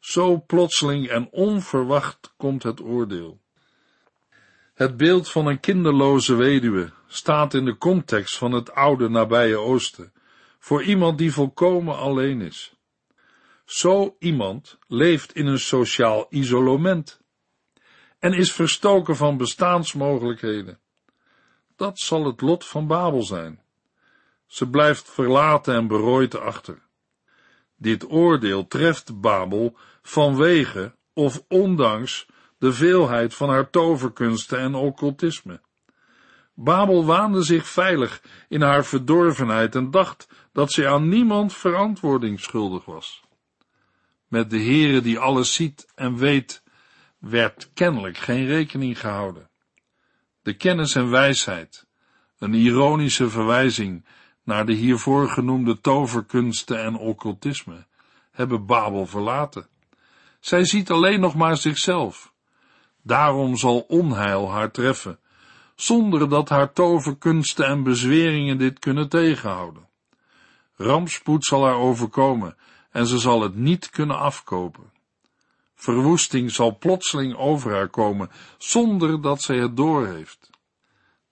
Zo 0.00 0.40
plotseling 0.46 1.08
en 1.08 1.28
onverwacht 1.30 2.34
komt 2.36 2.62
het 2.62 2.80
oordeel. 2.80 3.44
Het 4.76 4.96
beeld 4.96 5.30
van 5.30 5.46
een 5.46 5.60
kinderloze 5.60 6.34
weduwe 6.34 6.90
staat 7.06 7.54
in 7.54 7.64
de 7.64 7.78
context 7.78 8.38
van 8.38 8.52
het 8.52 8.72
oude 8.72 9.08
nabije 9.08 9.56
Oosten, 9.56 10.12
voor 10.58 10.82
iemand 10.82 11.18
die 11.18 11.32
volkomen 11.32 11.96
alleen 11.96 12.40
is. 12.40 12.74
Zo 13.64 14.16
iemand 14.18 14.78
leeft 14.86 15.34
in 15.34 15.46
een 15.46 15.58
sociaal 15.58 16.26
isolement 16.30 17.20
en 18.18 18.32
is 18.32 18.52
verstoken 18.52 19.16
van 19.16 19.36
bestaansmogelijkheden. 19.36 20.78
Dat 21.76 21.98
zal 21.98 22.24
het 22.24 22.40
lot 22.40 22.66
van 22.66 22.86
Babel 22.86 23.22
zijn. 23.22 23.60
Ze 24.46 24.68
blijft 24.68 25.10
verlaten 25.10 25.74
en 25.74 25.86
berooid 25.86 26.38
achter. 26.38 26.82
Dit 27.76 28.10
oordeel 28.10 28.66
treft 28.66 29.20
Babel 29.20 29.76
vanwege 30.02 30.94
of 31.12 31.44
ondanks 31.48 32.26
de 32.58 32.72
veelheid 32.72 33.34
van 33.34 33.48
haar 33.48 33.70
toverkunsten 33.70 34.58
en 34.58 34.74
occultisme. 34.74 35.60
Babel 36.54 37.04
waande 37.04 37.42
zich 37.42 37.66
veilig 37.66 38.22
in 38.48 38.62
haar 38.62 38.84
verdorvenheid 38.84 39.74
en 39.74 39.90
dacht 39.90 40.28
dat 40.52 40.72
zij 40.72 40.88
aan 40.88 41.08
niemand 41.08 41.52
verantwoording 41.52 42.40
schuldig 42.40 42.84
was. 42.84 43.24
Met 44.28 44.50
de 44.50 44.58
Heere 44.58 45.00
die 45.00 45.18
alles 45.18 45.54
ziet 45.54 45.92
en 45.94 46.16
weet, 46.16 46.62
werd 47.18 47.70
kennelijk 47.74 48.18
geen 48.18 48.46
rekening 48.46 49.00
gehouden. 49.00 49.50
De 50.42 50.54
kennis 50.54 50.94
en 50.94 51.10
wijsheid, 51.10 51.86
een 52.38 52.54
ironische 52.54 53.30
verwijzing 53.30 54.04
naar 54.42 54.66
de 54.66 54.72
hiervoor 54.72 55.28
genoemde 55.28 55.80
toverkunsten 55.80 56.82
en 56.82 56.96
occultisme, 56.96 57.86
hebben 58.30 58.66
Babel 58.66 59.06
verlaten. 59.06 59.68
Zij 60.40 60.64
ziet 60.64 60.90
alleen 60.90 61.20
nog 61.20 61.34
maar 61.34 61.56
zichzelf. 61.56 62.34
Daarom 63.06 63.56
zal 63.56 63.80
onheil 63.80 64.50
haar 64.50 64.70
treffen, 64.70 65.18
zonder 65.74 66.28
dat 66.28 66.48
haar 66.48 66.72
toverkunsten 66.72 67.66
en 67.66 67.82
bezweringen 67.82 68.58
dit 68.58 68.78
kunnen 68.78 69.08
tegenhouden. 69.08 69.88
Rampspoed 70.76 71.44
zal 71.44 71.64
haar 71.64 71.76
overkomen 71.76 72.56
en 72.90 73.06
ze 73.06 73.18
zal 73.18 73.42
het 73.42 73.54
niet 73.56 73.90
kunnen 73.90 74.18
afkopen. 74.18 74.92
Verwoesting 75.74 76.50
zal 76.50 76.78
plotseling 76.78 77.36
over 77.36 77.72
haar 77.72 77.88
komen, 77.88 78.30
zonder 78.58 79.20
dat 79.20 79.42
zij 79.42 79.58
het 79.58 79.76
doorheeft. 79.76 80.50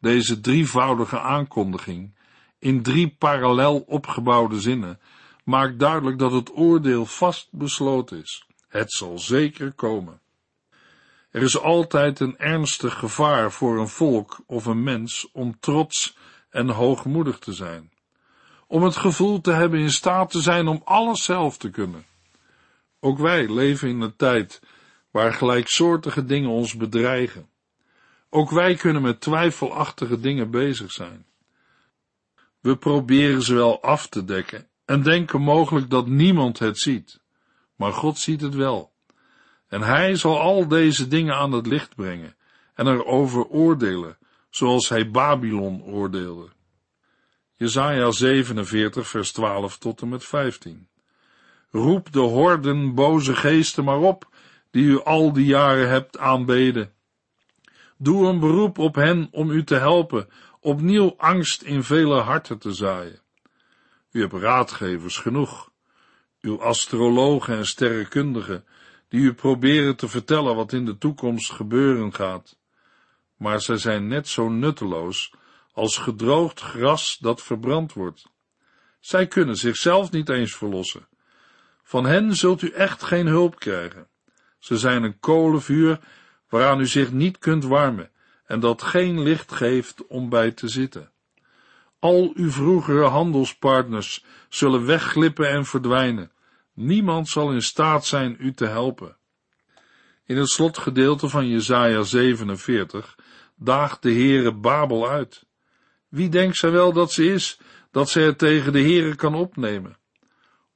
Deze 0.00 0.40
drievoudige 0.40 1.20
aankondiging, 1.20 2.14
in 2.58 2.82
drie 2.82 3.16
parallel 3.18 3.78
opgebouwde 3.78 4.60
zinnen, 4.60 5.00
maakt 5.44 5.78
duidelijk 5.78 6.18
dat 6.18 6.32
het 6.32 6.56
oordeel 6.56 7.06
vast 7.06 7.48
besloten 7.50 8.22
is. 8.22 8.46
Het 8.68 8.92
zal 8.92 9.18
zeker 9.18 9.72
komen. 9.72 10.22
Er 11.34 11.42
is 11.42 11.58
altijd 11.60 12.20
een 12.20 12.38
ernstig 12.38 12.98
gevaar 12.98 13.52
voor 13.52 13.78
een 13.78 13.88
volk 13.88 14.40
of 14.46 14.66
een 14.66 14.82
mens 14.82 15.28
om 15.32 15.60
trots 15.60 16.16
en 16.50 16.68
hoogmoedig 16.68 17.38
te 17.38 17.52
zijn. 17.52 17.92
Om 18.66 18.82
het 18.82 18.96
gevoel 18.96 19.40
te 19.40 19.52
hebben 19.52 19.80
in 19.80 19.90
staat 19.90 20.30
te 20.30 20.40
zijn 20.40 20.68
om 20.68 20.80
alles 20.84 21.24
zelf 21.24 21.56
te 21.56 21.70
kunnen. 21.70 22.04
Ook 23.00 23.18
wij 23.18 23.52
leven 23.52 23.88
in 23.88 24.00
een 24.00 24.16
tijd 24.16 24.62
waar 25.10 25.32
gelijksoortige 25.32 26.24
dingen 26.24 26.50
ons 26.50 26.76
bedreigen. 26.76 27.48
Ook 28.30 28.50
wij 28.50 28.74
kunnen 28.74 29.02
met 29.02 29.20
twijfelachtige 29.20 30.20
dingen 30.20 30.50
bezig 30.50 30.92
zijn. 30.92 31.26
We 32.60 32.76
proberen 32.76 33.42
ze 33.42 33.54
wel 33.54 33.82
af 33.82 34.08
te 34.08 34.24
dekken 34.24 34.68
en 34.84 35.02
denken 35.02 35.40
mogelijk 35.40 35.90
dat 35.90 36.06
niemand 36.06 36.58
het 36.58 36.78
ziet, 36.78 37.20
maar 37.76 37.92
God 37.92 38.18
ziet 38.18 38.40
het 38.40 38.54
wel. 38.54 38.93
En 39.74 39.82
hij 39.82 40.16
zal 40.16 40.40
al 40.40 40.68
deze 40.68 41.08
dingen 41.08 41.34
aan 41.34 41.52
het 41.52 41.66
licht 41.66 41.94
brengen 41.94 42.36
en 42.74 42.86
erover 42.86 43.46
oordelen, 43.46 44.18
zoals 44.50 44.88
hij 44.88 45.10
Babylon 45.10 45.82
oordeelde. 45.82 46.48
Jesaja 47.54 48.10
47 48.10 49.08
vers 49.08 49.32
12 49.32 49.78
tot 49.78 50.00
en 50.00 50.08
met 50.08 50.24
15. 50.24 50.88
Roep 51.70 52.12
de 52.12 52.20
horden 52.20 52.94
boze 52.94 53.36
geesten 53.36 53.84
maar 53.84 53.98
op, 53.98 54.28
die 54.70 54.84
u 54.84 55.02
al 55.02 55.32
die 55.32 55.46
jaren 55.46 55.88
hebt 55.88 56.18
aanbeden. 56.18 56.92
Doe 57.96 58.26
een 58.26 58.38
beroep 58.38 58.78
op 58.78 58.94
hen 58.94 59.28
om 59.30 59.50
u 59.50 59.64
te 59.64 59.76
helpen, 59.76 60.28
opnieuw 60.60 61.14
angst 61.16 61.62
in 61.62 61.82
vele 61.82 62.20
harten 62.20 62.58
te 62.58 62.72
zaaien. 62.72 63.20
U 64.10 64.20
hebt 64.20 64.32
raadgevers 64.32 65.18
genoeg, 65.18 65.70
uw 66.40 66.62
astrologen 66.62 67.56
en 67.56 67.66
sterrenkundigen, 67.66 68.64
die 69.14 69.22
u 69.22 69.34
proberen 69.34 69.96
te 69.96 70.08
vertellen 70.08 70.54
wat 70.54 70.72
in 70.72 70.84
de 70.84 70.98
toekomst 70.98 71.52
gebeuren 71.52 72.14
gaat. 72.14 72.58
Maar 73.36 73.60
zij 73.60 73.76
zijn 73.76 74.08
net 74.08 74.28
zo 74.28 74.48
nutteloos 74.48 75.34
als 75.72 75.96
gedroogd 75.96 76.60
gras 76.60 77.18
dat 77.18 77.42
verbrand 77.42 77.92
wordt. 77.92 78.26
Zij 79.00 79.26
kunnen 79.26 79.56
zichzelf 79.56 80.10
niet 80.10 80.28
eens 80.28 80.54
verlossen. 80.54 81.08
Van 81.82 82.06
hen 82.06 82.36
zult 82.36 82.62
u 82.62 82.70
echt 82.70 83.02
geen 83.02 83.26
hulp 83.26 83.58
krijgen. 83.58 84.08
Ze 84.58 84.78
zijn 84.78 85.02
een 85.02 85.18
kolenvuur 85.18 86.00
waaraan 86.48 86.80
u 86.80 86.86
zich 86.86 87.12
niet 87.12 87.38
kunt 87.38 87.64
warmen 87.64 88.10
en 88.46 88.60
dat 88.60 88.82
geen 88.82 89.22
licht 89.22 89.52
geeft 89.52 90.06
om 90.06 90.28
bij 90.28 90.50
te 90.50 90.68
zitten. 90.68 91.10
Al 91.98 92.32
uw 92.34 92.50
vroegere 92.50 93.04
handelspartners 93.04 94.24
zullen 94.48 94.86
wegglippen 94.86 95.50
en 95.50 95.64
verdwijnen. 95.64 96.30
Niemand 96.74 97.28
zal 97.28 97.52
in 97.52 97.62
staat 97.62 98.06
zijn 98.06 98.36
u 98.38 98.52
te 98.52 98.66
helpen. 98.66 99.16
In 100.26 100.36
het 100.36 100.48
slotgedeelte 100.48 101.28
van 101.28 101.48
Jesaja 101.48 102.02
47 102.02 103.18
daagt 103.56 104.02
de 104.02 104.12
Heere 104.12 104.54
Babel 104.54 105.08
uit. 105.08 105.46
Wie 106.08 106.28
denkt 106.28 106.56
zij 106.56 106.70
wel 106.70 106.92
dat 106.92 107.12
ze 107.12 107.24
is, 107.32 107.60
dat 107.90 108.08
zij 108.08 108.22
het 108.22 108.38
tegen 108.38 108.72
de 108.72 108.80
Heere 108.80 109.14
kan 109.14 109.34
opnemen? 109.34 109.96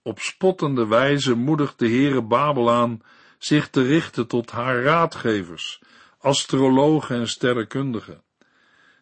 Op 0.03 0.19
spottende 0.19 0.87
wijze 0.87 1.35
moedigt 1.35 1.79
de 1.79 1.89
Heere 1.89 2.23
Babel 2.23 2.71
aan 2.71 3.03
zich 3.39 3.69
te 3.69 3.83
richten 3.83 4.27
tot 4.27 4.51
haar 4.51 4.83
raadgevers, 4.83 5.83
astrologen 6.19 7.17
en 7.17 7.29
sterrenkundigen, 7.29 8.23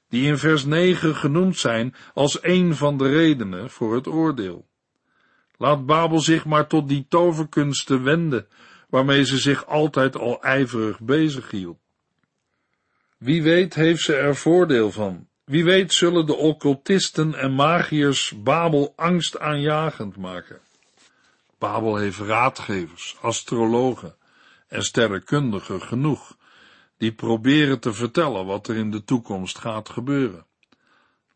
die 0.09 0.27
in 0.27 0.39
vers 0.39 0.65
9 0.65 1.17
genoemd 1.17 1.57
zijn 1.57 1.95
als 2.15 2.39
een 2.43 2.75
van 2.75 2.99
de 2.99 3.09
redenen 3.09 3.71
voor 3.71 3.95
het 3.95 4.07
oordeel. 4.07 4.69
Laat 5.59 5.87
Babel 5.87 6.21
zich 6.21 6.45
maar 6.45 6.67
tot 6.67 6.89
die 6.89 7.07
toverkunsten 7.09 8.03
wenden, 8.03 8.47
waarmee 8.89 9.25
ze 9.25 9.39
zich 9.39 9.67
altijd 9.67 10.17
al 10.17 10.43
ijverig 10.43 11.01
bezig 11.01 11.51
hield. 11.51 11.79
Wie 13.19 13.43
weet 13.43 13.75
heeft 13.75 14.03
ze 14.03 14.15
er 14.15 14.37
voordeel 14.37 14.93
van. 14.93 15.29
Wie 15.45 15.65
weet 15.65 15.93
zullen 15.93 16.27
de 16.27 16.35
occultisten 16.35 17.35
en 17.35 17.55
magiërs 17.55 18.43
Babel 18.43 18.93
angstaanjagend 18.97 20.17
maken. 20.17 20.61
Babel 21.59 21.97
heeft 21.97 22.19
raadgevers, 22.19 23.17
astrologen 23.21 24.17
en 24.69 24.83
sterrenkundigen 24.83 25.83
genoeg, 25.83 26.37
die 26.97 27.13
proberen 27.13 27.81
te 27.81 27.93
vertellen 27.93 28.47
wat 28.47 28.69
er 28.69 28.77
in 28.77 28.91
de 28.91 29.05
toekomst 29.05 29.59
gaat 29.59 29.89
gebeuren. 29.89 30.47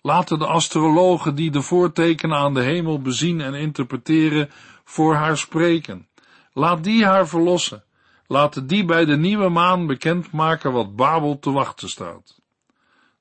Laten 0.02 0.38
de 0.38 0.47
astrologen 0.47 1.35
die 1.35 1.50
de 1.50 1.62
voortekenen 1.62 2.37
aan 2.37 2.54
de 2.54 2.62
hemel 2.62 3.00
bezien 3.00 3.40
en 3.40 3.54
interpreteren, 3.54 4.50
voor 4.85 5.14
haar 5.14 5.38
spreken. 5.38 6.09
Laat 6.52 6.85
die 6.85 7.04
haar 7.04 7.28
verlossen. 7.28 7.85
laten 8.26 8.66
die 8.66 8.85
bij 8.85 9.04
de 9.04 9.16
nieuwe 9.16 9.49
maan 9.49 9.87
bekendmaken 9.87 10.73
wat 10.73 10.97
Babel 10.97 11.38
te 11.38 11.50
wachten 11.50 11.88
staat. 11.88 12.40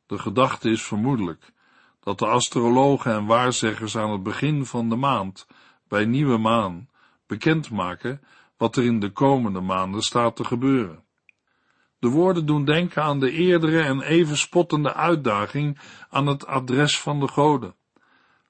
De 0.06 0.18
gedachte 0.20 0.70
is 0.70 0.84
vermoedelijk 0.84 1.52
dat 2.00 2.20
de 2.20 2.26
astrologen 2.26 3.14
en 3.14 3.26
waarzeggers 3.26 3.98
aan 3.98 4.12
het 4.12 4.24
begin 4.24 4.66
van 4.66 4.90
de 4.90 4.96
maand, 4.96 5.48
bij 5.88 6.06
nieuwe 6.06 6.38
maan, 6.38 6.90
bekendmaken 7.28 8.22
wat 8.58 8.76
er 8.76 8.84
in 8.84 9.00
de 9.00 9.10
komende 9.10 9.60
maanden 9.60 10.02
staat 10.02 10.36
te 10.36 10.44
gebeuren. 10.44 11.04
De 12.00 12.08
woorden 12.08 12.46
doen 12.46 12.66
denken 12.66 13.04
aan 13.04 13.20
de 13.20 13.32
eerdere 13.32 13.82
en 13.82 14.02
even 14.02 14.38
spottende 14.38 14.94
uitdaging 14.94 15.80
aan 16.10 16.28
het 16.28 16.46
adres 16.46 17.00
van 17.00 17.20
de 17.20 17.28
goden. 17.28 17.76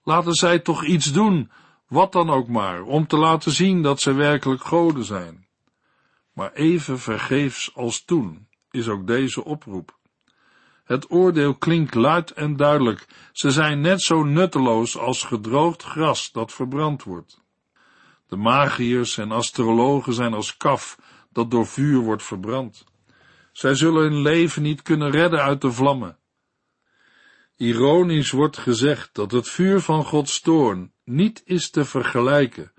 Laten 0.04 0.34
zij 0.34 0.60
toch 0.60 0.86
iets 0.86 1.12
doen, 1.12 1.52
wat 1.88 2.12
dan 2.12 2.30
ook 2.30 2.48
maar, 2.48 2.84
om 2.84 3.08
te 3.08 3.18
laten 3.18 3.52
zien 3.52 3.82
dat 3.82 4.02
ze 4.02 4.14
werkelijk 4.14 4.64
goden 4.64 5.04
zijn. 5.04 5.48
Maar 6.34 6.54
even 6.54 7.00
vergeefs 7.00 7.76
als 7.76 8.06
toen 8.06 8.48
is 8.72 8.88
ook 8.88 9.08
deze 9.08 9.44
oproep. 9.46 9.98
Het 10.84 11.12
oordeel 11.12 11.56
klinkt 11.56 11.96
luid 11.96 12.32
en 12.32 12.56
duidelijk. 12.56 13.08
Ze 13.32 13.52
zijn 13.52 13.82
net 13.82 14.02
zo 14.02 14.24
nutteloos 14.24 14.98
als 14.98 15.24
gedroogd 15.24 15.84
gras 15.84 16.32
dat 16.32 16.54
verbrand 16.54 17.04
wordt. 17.04 17.42
De 18.28 18.36
magiërs 18.36 19.18
en 19.18 19.32
astrologen 19.32 20.14
zijn 20.14 20.34
als 20.34 20.58
kaf 20.58 20.98
dat 21.32 21.52
door 21.52 21.68
vuur 21.68 22.00
wordt 22.00 22.24
verbrand. 22.24 22.86
Zij 23.60 23.76
zullen 23.76 24.02
hun 24.02 24.22
leven 24.22 24.62
niet 24.62 24.82
kunnen 24.82 25.12
redden 25.12 25.42
uit 25.42 25.62
de 25.62 25.72
vlammen. 25.72 26.18
Ironisch 27.56 28.32
wordt 28.32 28.58
gezegd 28.58 29.10
dat 29.14 29.32
het 29.32 29.50
vuur 29.50 29.80
van 29.80 30.06
Gods 30.06 30.42
toorn 30.42 30.94
niet 31.04 31.42
is 31.46 31.70
te 31.70 31.86
vergelijken 31.86 32.72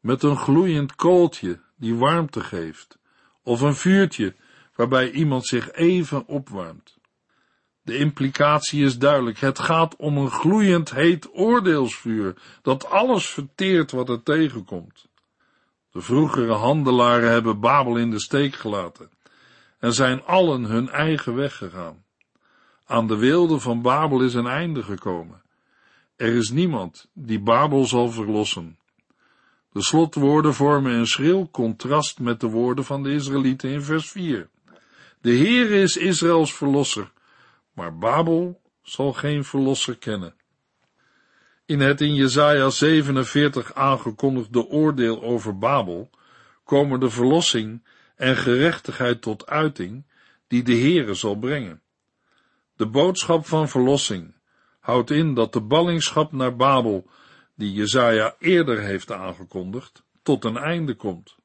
met 0.00 0.22
een 0.22 0.36
gloeiend 0.36 0.94
kooltje 0.94 1.60
die 1.74 1.94
warmte 1.94 2.40
geeft, 2.40 2.98
of 3.42 3.60
een 3.60 3.74
vuurtje 3.74 4.34
waarbij 4.74 5.10
iemand 5.10 5.46
zich 5.46 5.72
even 5.72 6.26
opwarmt. 6.26 6.98
De 7.82 7.96
implicatie 7.96 8.84
is 8.84 8.98
duidelijk. 8.98 9.38
Het 9.38 9.58
gaat 9.58 9.96
om 9.96 10.16
een 10.16 10.30
gloeiend 10.30 10.90
heet 10.90 11.28
oordeelsvuur 11.32 12.36
dat 12.62 12.90
alles 12.90 13.26
verteert 13.26 13.90
wat 13.90 14.08
er 14.08 14.22
tegenkomt. 14.22 15.08
De 15.90 16.00
vroegere 16.00 16.52
handelaren 16.52 17.30
hebben 17.30 17.60
Babel 17.60 17.96
in 17.96 18.10
de 18.10 18.20
steek 18.20 18.54
gelaten 18.54 19.14
en 19.86 19.92
zijn 19.92 20.24
allen 20.24 20.64
hun 20.64 20.88
eigen 20.88 21.34
weg 21.34 21.56
gegaan. 21.56 22.04
Aan 22.86 23.06
de 23.06 23.16
wilde 23.16 23.60
van 23.60 23.82
Babel 23.82 24.22
is 24.22 24.34
een 24.34 24.46
einde 24.46 24.82
gekomen. 24.82 25.42
Er 26.16 26.34
is 26.34 26.50
niemand 26.50 27.08
die 27.12 27.40
Babel 27.40 27.84
zal 27.84 28.10
verlossen. 28.10 28.78
De 29.72 29.82
slotwoorden 29.82 30.54
vormen 30.54 30.92
een 30.92 31.06
schril 31.06 31.48
contrast 31.50 32.20
met 32.20 32.40
de 32.40 32.46
woorden 32.46 32.84
van 32.84 33.02
de 33.02 33.12
Israëlieten 33.12 33.70
in 33.70 33.82
vers 33.82 34.10
4. 34.10 34.48
De 35.20 35.30
Heer 35.30 35.70
is 35.70 35.96
Israëls 35.96 36.54
verlosser, 36.54 37.12
maar 37.72 37.98
Babel 37.98 38.60
zal 38.82 39.12
geen 39.12 39.44
verlosser 39.44 39.96
kennen. 39.96 40.34
In 41.66 41.80
het 41.80 42.00
in 42.00 42.14
Jesaja 42.14 42.70
47 42.70 43.74
aangekondigde 43.74 44.66
oordeel 44.66 45.22
over 45.22 45.58
Babel 45.58 46.10
komen 46.64 47.00
de 47.00 47.10
verlossing 47.10 47.82
en 48.16 48.36
gerechtigheid 48.36 49.22
tot 49.22 49.46
uiting 49.46 50.06
die 50.46 50.62
de 50.62 50.76
Heere 50.76 51.14
zal 51.14 51.34
brengen. 51.38 51.82
De 52.76 52.86
boodschap 52.86 53.46
van 53.46 53.68
verlossing 53.68 54.34
houdt 54.80 55.10
in 55.10 55.34
dat 55.34 55.52
de 55.52 55.60
ballingschap 55.60 56.32
naar 56.32 56.56
Babel, 56.56 57.10
die 57.54 57.72
Jezaja 57.72 58.36
eerder 58.38 58.80
heeft 58.80 59.12
aangekondigd, 59.12 60.04
tot 60.22 60.44
een 60.44 60.56
einde 60.56 60.94
komt. 60.94 61.36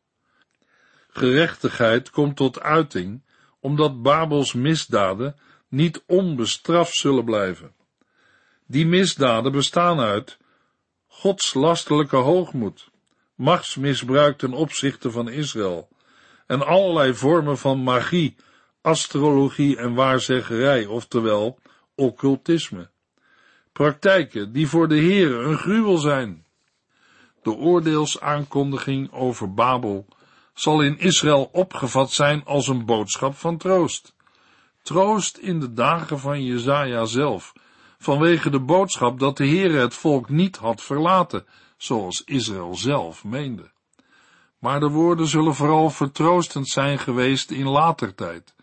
Gerechtigheid 1.07 2.09
komt 2.09 2.35
tot 2.35 2.59
uiting 2.59 3.23
omdat 3.59 4.01
Babels 4.01 4.53
misdaden 4.53 5.35
niet 5.67 6.03
onbestraft 6.05 6.95
zullen 6.95 7.25
blijven. 7.25 7.73
Die 8.67 8.85
misdaden 8.85 9.51
bestaan 9.51 9.99
uit 9.99 10.37
Gods 11.07 11.53
lastelijke 11.53 12.15
hoogmoed, 12.15 12.89
machtsmisbruik 13.35 14.37
ten 14.37 14.53
opzichte 14.53 15.11
van 15.11 15.29
Israël 15.29 15.90
en 16.51 16.65
allerlei 16.65 17.13
vormen 17.13 17.57
van 17.57 17.83
magie, 17.83 18.35
astrologie 18.81 19.77
en 19.77 19.93
waarzeggerij, 19.93 20.85
oftewel 20.85 21.59
occultisme. 21.95 22.89
Praktijken 23.71 24.53
die 24.53 24.67
voor 24.67 24.87
de 24.87 24.95
Heere 24.95 25.43
een 25.43 25.57
gruwel 25.57 25.97
zijn. 25.97 26.45
De 27.41 27.51
oordeelsaankondiging 27.51 29.11
over 29.11 29.53
Babel 29.53 30.05
zal 30.53 30.81
in 30.81 30.99
Israël 30.99 31.49
opgevat 31.51 32.11
zijn 32.11 32.45
als 32.45 32.67
een 32.67 32.85
boodschap 32.85 33.35
van 33.35 33.57
troost. 33.57 34.15
Troost 34.83 35.37
in 35.37 35.59
de 35.59 35.73
dagen 35.73 36.19
van 36.19 36.43
Jezaja 36.43 37.05
zelf, 37.05 37.53
vanwege 37.97 38.49
de 38.49 38.59
boodschap 38.59 39.19
dat 39.19 39.37
de 39.37 39.47
Heere 39.47 39.77
het 39.77 39.93
volk 39.93 40.29
niet 40.29 40.57
had 40.57 40.81
verlaten, 40.81 41.45
zoals 41.77 42.23
Israël 42.25 42.75
zelf 42.75 43.23
meende. 43.23 43.71
Maar 44.61 44.79
de 44.79 44.89
woorden 44.89 45.27
zullen 45.27 45.55
vooral 45.55 45.89
vertroostend 45.89 46.67
zijn 46.67 46.99
geweest 46.99 47.51
in 47.51 47.67
later 47.67 48.15
tijd, 48.15 48.55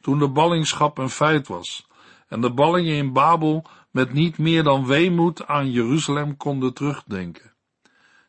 toen 0.00 0.18
de 0.18 0.28
ballingschap 0.28 0.98
een 0.98 1.10
feit 1.10 1.48
was 1.48 1.86
en 2.28 2.40
de 2.40 2.52
ballingen 2.52 2.94
in 2.94 3.12
Babel 3.12 3.64
met 3.90 4.12
niet 4.12 4.38
meer 4.38 4.62
dan 4.62 4.86
weemoed 4.86 5.46
aan 5.46 5.70
Jeruzalem 5.70 6.36
konden 6.36 6.74
terugdenken. 6.74 7.52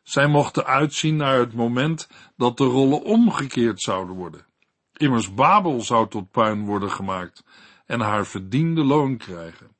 Zij 0.02 0.26
mochten 0.26 0.66
uitzien 0.66 1.16
naar 1.16 1.38
het 1.38 1.54
moment 1.54 2.08
dat 2.36 2.56
de 2.56 2.64
rollen 2.64 3.02
omgekeerd 3.02 3.80
zouden 3.80 4.16
worden. 4.16 4.46
Immers 4.92 5.34
Babel 5.34 5.80
zou 5.80 6.08
tot 6.08 6.30
puin 6.30 6.64
worden 6.64 6.90
gemaakt 6.90 7.44
en 7.86 8.00
haar 8.00 8.26
verdiende 8.26 8.84
loon 8.84 9.16
krijgen. 9.16 9.76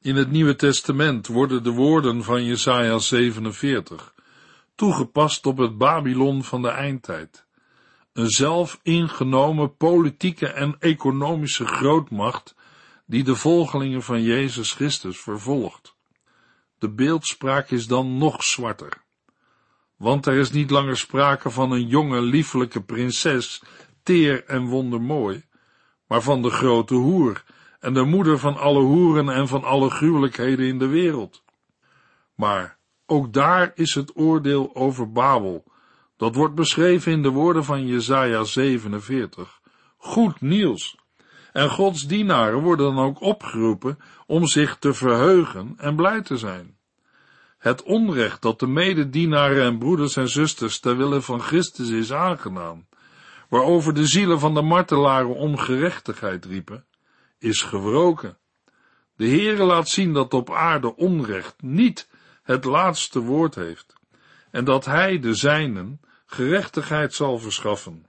In 0.00 0.16
het 0.16 0.30
Nieuwe 0.30 0.56
Testament 0.56 1.26
worden 1.26 1.62
de 1.62 1.70
woorden 1.70 2.24
van 2.24 2.44
Jesaja 2.44 2.98
47 2.98 4.14
toegepast 4.76 5.46
op 5.46 5.58
het 5.58 5.78
Babylon 5.78 6.44
van 6.44 6.62
de 6.62 6.68
eindtijd. 6.68 7.46
Een 8.12 8.30
zelf 8.30 8.80
ingenomen 8.82 9.76
politieke 9.76 10.46
en 10.46 10.76
economische 10.78 11.66
grootmacht 11.66 12.54
die 13.06 13.24
de 13.24 13.34
volgelingen 13.34 14.02
van 14.02 14.22
Jezus 14.22 14.72
Christus 14.72 15.20
vervolgt. 15.20 15.96
De 16.78 16.90
beeldspraak 16.90 17.70
is 17.70 17.86
dan 17.86 18.18
nog 18.18 18.44
zwarter. 18.44 19.04
Want 19.96 20.26
er 20.26 20.34
is 20.34 20.50
niet 20.50 20.70
langer 20.70 20.96
sprake 20.96 21.50
van 21.50 21.72
een 21.72 21.86
jonge, 21.86 22.20
liefelijke 22.20 22.82
prinses, 22.82 23.62
teer 24.02 24.44
en 24.44 24.66
wondermooi, 24.66 25.44
maar 26.06 26.22
van 26.22 26.42
de 26.42 26.50
grote 26.50 26.94
hoer 26.94 27.44
en 27.80 27.94
de 27.94 28.04
moeder 28.04 28.38
van 28.38 28.56
alle 28.56 28.80
hoeren 28.80 29.28
en 29.28 29.48
van 29.48 29.64
alle 29.64 29.90
gruwelijkheden 29.90 30.66
in 30.66 30.78
de 30.78 30.86
wereld. 30.86 31.42
Maar 32.34 32.75
ook 33.06 33.32
daar 33.32 33.72
is 33.74 33.94
het 33.94 34.16
oordeel 34.16 34.74
over 34.74 35.12
Babel, 35.12 35.64
dat 36.16 36.34
wordt 36.34 36.54
beschreven 36.54 37.12
in 37.12 37.22
de 37.22 37.30
woorden 37.30 37.64
van 37.64 37.86
Jesaja 37.86 38.44
47, 38.44 39.60
goed 39.96 40.40
nieuws. 40.40 40.96
En 41.52 41.70
Gods 41.70 42.06
dienaren 42.06 42.62
worden 42.62 42.94
dan 42.94 43.04
ook 43.04 43.20
opgeroepen 43.20 43.98
om 44.26 44.46
zich 44.46 44.76
te 44.76 44.94
verheugen 44.94 45.74
en 45.76 45.96
blij 45.96 46.22
te 46.22 46.36
zijn. 46.36 46.76
Het 47.58 47.82
onrecht 47.82 48.42
dat 48.42 48.60
de 48.60 48.66
mededienaren 48.66 49.62
en 49.62 49.78
broeders 49.78 50.16
en 50.16 50.28
zusters 50.28 50.80
ter 50.80 50.96
wille 50.96 51.20
van 51.20 51.40
Christus 51.40 51.88
is 51.88 52.12
aangedaan, 52.12 52.86
waarover 53.48 53.94
de 53.94 54.06
zielen 54.06 54.38
van 54.38 54.54
de 54.54 54.62
martelaren 54.62 55.34
om 55.34 55.56
gerechtigheid 55.56 56.44
riepen, 56.44 56.86
is 57.38 57.62
gewroken. 57.62 58.38
De 59.16 59.28
Heere 59.28 59.64
laat 59.64 59.88
zien 59.88 60.12
dat 60.12 60.34
op 60.34 60.50
aarde 60.52 60.96
onrecht 60.96 61.62
niet 61.62 62.08
het 62.46 62.64
laatste 62.64 63.20
woord 63.20 63.54
heeft 63.54 63.94
en 64.50 64.64
dat 64.64 64.84
hij 64.84 65.18
de 65.18 65.34
zijnen 65.34 66.00
gerechtigheid 66.26 67.14
zal 67.14 67.38
verschaffen. 67.38 68.06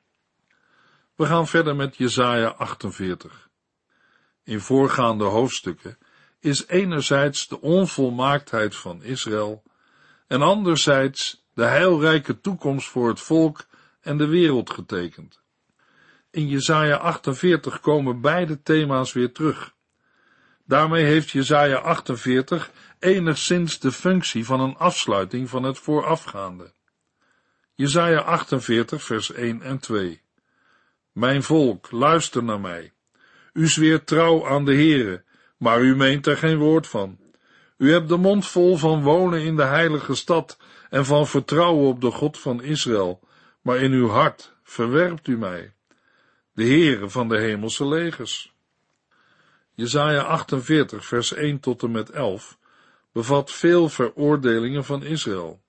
We 1.16 1.26
gaan 1.26 1.48
verder 1.48 1.76
met 1.76 1.98
Jesaja 1.98 2.48
48. 2.48 3.50
In 4.44 4.60
voorgaande 4.60 5.24
hoofdstukken 5.24 5.98
is 6.40 6.68
enerzijds 6.68 7.48
de 7.48 7.62
onvolmaaktheid 7.62 8.76
van 8.76 9.04
Israël 9.04 9.64
en 10.28 10.42
anderzijds 10.42 11.46
de 11.54 11.64
heilrijke 11.64 12.42
toekomst 12.42 12.88
voor 12.88 13.08
het 13.08 13.20
volk 13.20 13.68
en 14.02 14.18
de 14.18 14.28
wereld 14.28 14.70
getekend. 14.70 15.42
In 16.32 16.48
Jesaja 16.48 16.96
48 16.96 17.80
komen 17.80 18.22
beide 18.22 18.62
thema's 18.62 19.14
weer 19.14 19.32
terug. 19.32 19.76
Daarmee 20.66 21.04
heeft 21.04 21.30
Jesaja 21.30 21.78
48 21.78 22.72
enigszins 23.00 23.80
de 23.80 23.92
functie 23.92 24.46
van 24.46 24.60
een 24.60 24.78
afsluiting 24.78 25.50
van 25.50 25.64
het 25.64 25.80
voorafgaande. 25.80 26.74
Jesaja 27.76 28.20
48 28.20 29.04
vers 29.04 29.32
1 29.32 29.62
en 29.62 29.80
2 29.80 30.22
Mijn 31.12 31.44
volk, 31.44 31.92
luister 31.92 32.44
naar 32.44 32.60
mij. 32.60 32.94
U 33.54 33.68
zweert 33.68 34.08
trouw 34.08 34.48
aan 34.48 34.66
de 34.66 34.74
Heere, 34.74 35.24
maar 35.58 35.82
u 35.82 35.96
meent 35.96 36.26
er 36.26 36.38
geen 36.38 36.58
woord 36.58 36.88
van. 36.88 37.20
U 37.78 37.92
hebt 37.92 38.10
de 38.10 38.18
mond 38.18 38.48
vol 38.48 38.78
van 38.78 39.04
wonen 39.04 39.42
in 39.42 39.56
de 39.56 39.64
heilige 39.64 40.16
stad 40.16 40.58
en 40.90 41.06
van 41.06 41.28
vertrouwen 41.28 41.88
op 41.88 42.02
de 42.02 42.12
God 42.12 42.40
van 42.40 42.64
Israël, 42.64 43.20
maar 43.62 43.78
in 43.78 43.92
uw 43.92 44.08
hart 44.08 44.56
verwerpt 44.64 45.28
u 45.28 45.38
mij, 45.38 45.74
de 46.54 46.64
Heere 46.64 47.10
van 47.10 47.30
de 47.30 47.40
hemelse 47.40 47.88
legers. 47.88 48.54
Jesaja 49.74 50.22
48 50.22 51.06
vers 51.06 51.34
1 51.34 51.60
tot 51.60 51.84
en 51.84 51.92
met 51.92 52.10
11 52.10 52.57
bevat 53.18 53.52
veel 53.52 53.90
veroordelingen 53.90 54.86
van 54.86 55.04
Israël. 55.04 55.62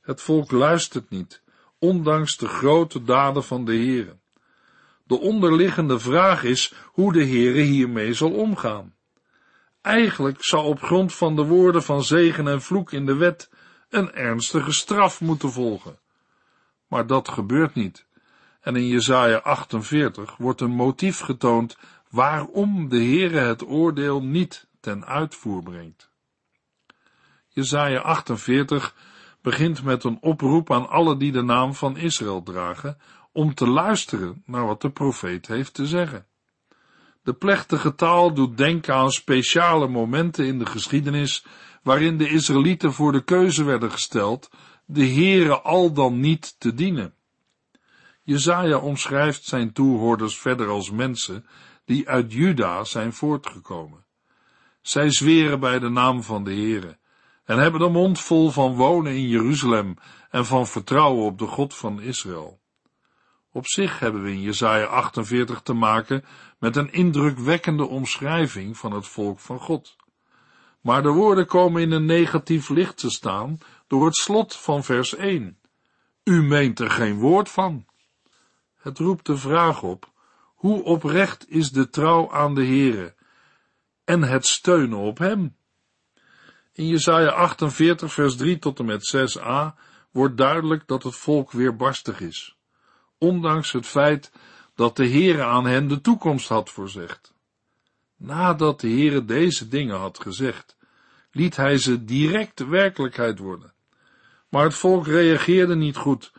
Het 0.00 0.22
volk 0.22 0.50
luistert 0.50 1.10
niet, 1.10 1.42
ondanks 1.78 2.36
de 2.36 2.48
grote 2.48 3.02
daden 3.02 3.44
van 3.44 3.64
de 3.64 3.72
Heere. 3.72 4.16
De 5.04 5.20
onderliggende 5.20 5.98
vraag 5.98 6.42
is 6.42 6.74
hoe 6.84 7.12
de 7.12 7.24
Heere 7.24 7.60
hiermee 7.60 8.14
zal 8.14 8.30
omgaan. 8.30 8.94
Eigenlijk 9.80 10.44
zou 10.44 10.64
op 10.64 10.82
grond 10.82 11.14
van 11.14 11.36
de 11.36 11.44
woorden 11.44 11.82
van 11.82 12.04
zegen 12.04 12.48
en 12.48 12.62
vloek 12.62 12.92
in 12.92 13.06
de 13.06 13.14
wet 13.14 13.50
een 13.88 14.12
ernstige 14.12 14.72
straf 14.72 15.20
moeten 15.20 15.52
volgen. 15.52 15.98
Maar 16.88 17.06
dat 17.06 17.28
gebeurt 17.28 17.74
niet. 17.74 18.06
En 18.60 18.76
in 18.76 18.86
Jesaja 18.86 19.38
48 19.38 20.36
wordt 20.36 20.60
een 20.60 20.74
motief 20.74 21.18
getoond 21.18 21.76
waarom 22.10 22.88
de 22.88 22.96
Heere 22.96 23.38
het 23.38 23.66
oordeel 23.66 24.22
niet 24.22 24.66
ten 24.80 25.06
uitvoer 25.06 25.62
brengt. 25.62 26.14
Jesaja 27.56 28.00
48 28.00 28.94
begint 29.42 29.82
met 29.82 30.04
een 30.04 30.18
oproep 30.20 30.72
aan 30.72 30.88
alle 30.88 31.16
die 31.16 31.32
de 31.32 31.42
naam 31.42 31.74
van 31.74 31.96
Israël 31.96 32.42
dragen, 32.42 32.98
om 33.32 33.54
te 33.54 33.68
luisteren 33.68 34.42
naar 34.46 34.66
wat 34.66 34.80
de 34.80 34.90
profeet 34.90 35.46
heeft 35.46 35.74
te 35.74 35.86
zeggen. 35.86 36.26
De 37.22 37.32
plechtige 37.32 37.94
taal 37.94 38.34
doet 38.34 38.56
denken 38.56 38.94
aan 38.94 39.10
speciale 39.10 39.88
momenten 39.88 40.46
in 40.46 40.58
de 40.58 40.66
geschiedenis 40.66 41.44
waarin 41.82 42.18
de 42.18 42.28
Israëlieten 42.28 42.92
voor 42.92 43.12
de 43.12 43.24
keuze 43.24 43.64
werden 43.64 43.90
gesteld 43.90 44.50
de 44.84 45.06
Heere 45.06 45.60
al 45.60 45.92
dan 45.92 46.20
niet 46.20 46.60
te 46.60 46.74
dienen. 46.74 47.14
Jezaja 48.22 48.78
omschrijft 48.78 49.44
zijn 49.44 49.72
toehoorders 49.72 50.38
verder 50.38 50.68
als 50.68 50.90
mensen 50.90 51.46
die 51.84 52.08
uit 52.08 52.32
Juda 52.32 52.84
zijn 52.84 53.12
voortgekomen. 53.12 54.04
Zij 54.80 55.10
zweren 55.10 55.60
bij 55.60 55.78
de 55.78 55.88
naam 55.88 56.22
van 56.22 56.44
de 56.44 56.52
Heere 56.52 56.98
en 57.46 57.58
hebben 57.58 57.80
de 57.80 57.88
mond 57.88 58.20
vol 58.20 58.50
van 58.50 58.74
wonen 58.74 59.14
in 59.14 59.28
Jeruzalem 59.28 59.96
en 60.30 60.46
van 60.46 60.66
vertrouwen 60.66 61.24
op 61.24 61.38
de 61.38 61.46
God 61.46 61.74
van 61.74 62.00
Israël. 62.00 62.60
Op 63.52 63.66
zich 63.66 63.98
hebben 63.98 64.22
we 64.22 64.30
in 64.30 64.42
Jesaja 64.42 64.84
48 64.84 65.60
te 65.60 65.72
maken 65.72 66.24
met 66.58 66.76
een 66.76 66.92
indrukwekkende 66.92 67.86
omschrijving 67.86 68.76
van 68.76 68.92
het 68.92 69.06
volk 69.06 69.40
van 69.40 69.58
God. 69.58 69.96
Maar 70.80 71.02
de 71.02 71.08
woorden 71.08 71.46
komen 71.46 71.82
in 71.82 71.90
een 71.90 72.04
negatief 72.04 72.68
licht 72.68 72.96
te 72.96 73.10
staan 73.10 73.58
door 73.86 74.04
het 74.04 74.16
slot 74.16 74.56
van 74.56 74.84
vers 74.84 75.14
1. 75.14 75.58
U 76.24 76.42
meent 76.42 76.80
er 76.80 76.90
geen 76.90 77.18
woord 77.18 77.48
van. 77.48 77.86
Het 78.76 78.98
roept 78.98 79.26
de 79.26 79.36
vraag 79.36 79.82
op, 79.82 80.10
hoe 80.54 80.82
oprecht 80.82 81.48
is 81.48 81.70
de 81.70 81.88
trouw 81.88 82.32
aan 82.32 82.54
de 82.54 82.64
Heere 82.64 83.14
en 84.04 84.22
het 84.22 84.46
steunen 84.46 84.98
op 84.98 85.18
hem? 85.18 85.55
In 86.76 86.86
Jesaja 86.86 87.30
48 87.30 88.12
vers 88.12 88.36
3 88.36 88.58
tot 88.58 88.78
en 88.78 88.84
met 88.84 89.16
6a 89.16 89.74
wordt 90.10 90.36
duidelijk 90.36 90.86
dat 90.86 91.02
het 91.02 91.16
volk 91.16 91.52
weerbarstig 91.52 92.20
is, 92.20 92.56
ondanks 93.18 93.72
het 93.72 93.86
feit 93.86 94.32
dat 94.74 94.96
de 94.96 95.08
Heere 95.08 95.42
aan 95.42 95.66
hen 95.66 95.88
de 95.88 96.00
toekomst 96.00 96.48
had 96.48 96.70
voorzegd. 96.70 97.34
Nadat 98.16 98.80
de 98.80 98.88
Heere 98.88 99.24
deze 99.24 99.68
dingen 99.68 99.96
had 99.96 100.20
gezegd, 100.20 100.76
liet 101.30 101.56
hij 101.56 101.78
ze 101.78 102.04
direct 102.04 102.66
werkelijkheid 102.66 103.38
worden. 103.38 103.72
Maar 104.48 104.64
het 104.64 104.74
volk 104.74 105.06
reageerde 105.06 105.76
niet 105.76 105.96
goed. 105.96 106.32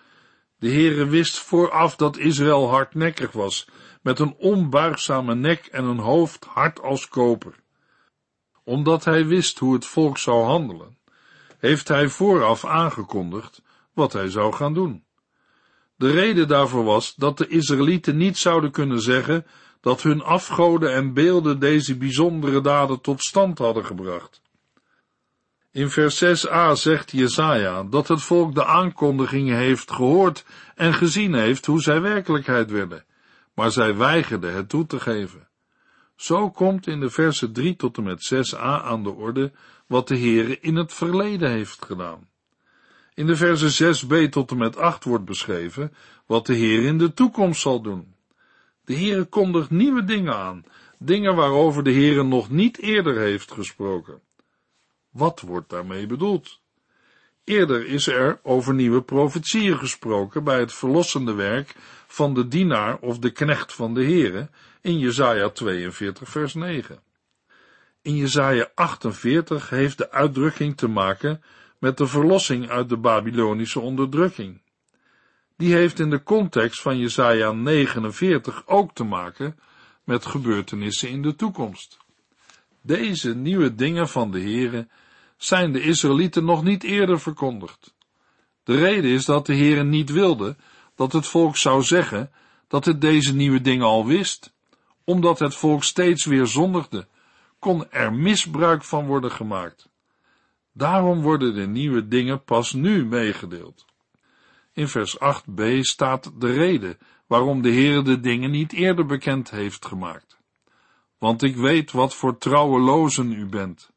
De 0.60 0.70
Heere 0.70 1.06
wist 1.06 1.38
vooraf 1.38 1.96
dat 1.96 2.18
Israël 2.18 2.70
hardnekkig 2.70 3.32
was, 3.32 3.68
met 4.02 4.20
een 4.20 4.36
onbuigzame 4.36 5.36
nek 5.36 5.66
en 5.66 5.84
een 5.84 6.00
hoofd 6.00 6.46
hard 6.46 6.82
als 6.82 7.08
koper. 7.08 7.56
Omdat 8.68 9.06
hij 9.06 9.26
wist 9.26 9.60
hoe 9.60 9.74
het 9.74 9.86
volk 9.86 10.18
zou 10.18 10.44
handelen, 10.44 10.98
heeft 11.58 11.88
hij 11.88 12.08
vooraf 12.10 12.66
aangekondigd 12.66 13.62
wat 13.94 14.14
hij 14.14 14.30
zou 14.30 14.54
gaan 14.54 14.74
doen. 14.74 15.04
De 15.96 16.12
reden 16.12 16.48
daarvoor 16.48 16.84
was 16.84 17.16
dat 17.16 17.38
de 17.38 17.48
Israëlieten 17.48 18.18
niet 18.18 18.38
zouden 18.38 18.72
kunnen 18.72 19.02
zeggen 19.02 19.46
dat 19.82 20.02
hun 20.02 20.22
afgoden 20.22 20.94
en 20.94 21.14
beelden 21.14 21.60
deze 21.60 21.98
bijzondere 21.98 22.62
daden 22.62 23.02
tot 23.02 23.24
stand 23.24 23.58
hadden 23.58 23.86
gebracht. 23.86 24.42
In 25.72 25.90
vers 25.90 26.24
6a 26.24 26.72
zegt 26.72 27.12
Jesaja 27.12 27.84
dat 27.84 28.08
het 28.08 28.22
volk 28.22 28.56
de 28.56 28.66
aankondigingen 28.66 29.58
heeft 29.58 29.92
gehoord 29.92 30.46
en 30.76 30.94
gezien 30.94 31.34
heeft 31.34 31.66
hoe 31.66 31.82
zij 31.82 32.02
werkelijkheid 32.02 32.72
werden, 32.72 33.06
maar 33.54 33.72
zij 33.72 33.96
weigerden 33.96 34.54
het 34.54 34.70
toe 34.70 34.86
te 34.86 35.00
geven. 35.00 35.47
Zo 36.18 36.50
komt 36.50 36.88
in 36.88 37.00
de 37.00 37.10
versen 37.10 37.54
3 37.54 37.76
tot 37.76 37.98
en 37.98 38.04
met 38.04 38.34
6a 38.34 38.60
aan 38.60 39.04
de 39.04 39.12
orde 39.12 39.52
wat 39.86 40.08
de 40.08 40.18
Heere 40.18 40.60
in 40.60 40.76
het 40.76 40.94
verleden 40.94 41.52
heeft 41.52 41.86
gedaan. 41.86 42.30
In 43.14 43.26
de 43.26 43.36
versen 43.36 43.96
6b 43.96 44.30
tot 44.30 44.52
en 44.52 44.58
met 44.58 44.78
8 44.78 45.04
wordt 45.04 45.26
beschreven 45.26 45.94
wat 46.26 46.46
de 46.46 46.54
Heer 46.54 46.84
in 46.84 46.98
de 46.98 47.14
toekomst 47.14 47.62
zal 47.62 47.82
doen. 47.82 48.16
De 48.86 48.96
Heere 48.96 49.26
kondigt 49.26 49.70
nieuwe 49.70 50.04
dingen 50.04 50.36
aan, 50.36 50.64
dingen 51.00 51.36
waarover 51.36 51.84
de 51.84 51.92
Heere 51.92 52.24
nog 52.24 52.50
niet 52.50 52.80
eerder 52.80 53.18
heeft 53.18 53.52
gesproken. 53.52 54.22
Wat 55.10 55.42
wordt 55.42 55.70
daarmee 55.70 56.08
bedoeld? 56.08 56.62
Eerder 57.48 57.86
is 57.86 58.08
er 58.08 58.40
over 58.44 58.74
nieuwe 58.74 59.02
profetieën 59.02 59.78
gesproken 59.78 60.44
bij 60.44 60.60
het 60.60 60.74
verlossende 60.74 61.34
werk 61.34 61.76
van 62.08 62.34
de 62.34 62.48
dienaar 62.48 62.98
of 62.98 63.20
de 63.20 63.32
knecht 63.32 63.74
van 63.74 63.94
de 63.94 64.04
Heere 64.04 64.50
in 64.82 65.00
Jesaja 65.00 65.50
42 65.50 66.30
vers 66.30 66.54
9. 66.54 67.00
In 68.02 68.16
Jesaja 68.16 68.72
48 68.76 69.70
heeft 69.70 69.98
de 69.98 70.12
uitdrukking 70.12 70.78
te 70.78 70.88
maken 70.88 71.42
met 71.80 71.98
de 71.98 72.08
verlossing 72.08 72.70
uit 72.70 72.90
de 72.90 72.98
Babylonische 72.98 73.80
onderdrukking. 73.80 74.62
Die 75.58 75.74
heeft 75.74 76.00
in 76.00 76.10
de 76.10 76.24
context 76.24 76.82
van 76.82 76.98
Jesaja 76.98 77.52
49 77.52 78.64
ook 78.66 78.94
te 78.94 79.04
maken 79.04 79.60
met 80.04 80.26
gebeurtenissen 80.26 81.10
in 81.10 81.22
de 81.22 81.36
toekomst. 81.36 81.98
Deze 82.82 83.36
nieuwe 83.36 83.76
dingen 83.76 84.10
van 84.10 84.32
de 84.32 84.40
Heere 84.40 84.88
zijn 85.38 85.72
de 85.72 85.82
Israëlieten 85.82 86.46
nog 86.46 86.64
niet 86.64 86.84
eerder 86.84 87.20
verkondigd. 87.20 87.96
De 88.64 88.78
reden 88.78 89.12
is 89.12 89.26
dat 89.26 89.46
de 89.46 89.56
Heere 89.56 89.84
niet 89.84 90.12
wilde 90.12 90.56
dat 90.96 91.12
het 91.12 91.28
volk 91.28 91.58
zou 91.58 91.84
zeggen 91.84 92.32
dat 92.68 92.86
het 92.86 93.02
deze 93.02 93.36
nieuwe 93.36 93.62
dingen 93.62 93.86
al 93.86 94.06
wist, 94.06 94.54
omdat 95.04 95.40
het 95.40 95.56
volk 95.56 95.84
steeds 95.84 96.26
weer 96.26 96.48
zondigde, 96.48 97.08
kon 97.60 97.92
er 97.92 98.14
misbruik 98.14 98.84
van 98.84 99.06
worden 99.06 99.32
gemaakt. 99.32 99.90
Daarom 100.74 101.22
worden 101.22 101.56
de 101.56 101.68
nieuwe 101.68 102.08
dingen 102.08 102.44
pas 102.44 102.74
nu 102.74 103.06
meegedeeld. 103.06 103.86
In 104.74 104.88
vers 104.88 105.18
8b 105.18 105.80
staat 105.80 106.32
de 106.40 106.54
reden 106.54 106.98
waarom 107.28 107.62
de 107.62 107.70
Heer 107.70 108.04
de 108.04 108.20
dingen 108.20 108.52
niet 108.52 108.74
eerder 108.74 109.06
bekend 109.06 109.50
heeft 109.50 109.86
gemaakt. 109.86 110.38
Want 111.18 111.44
ik 111.44 111.56
weet 111.56 111.92
wat 111.92 112.16
voor 112.16 112.38
trouwelozen 112.38 113.32
u 113.32 113.46
bent, 113.46 113.92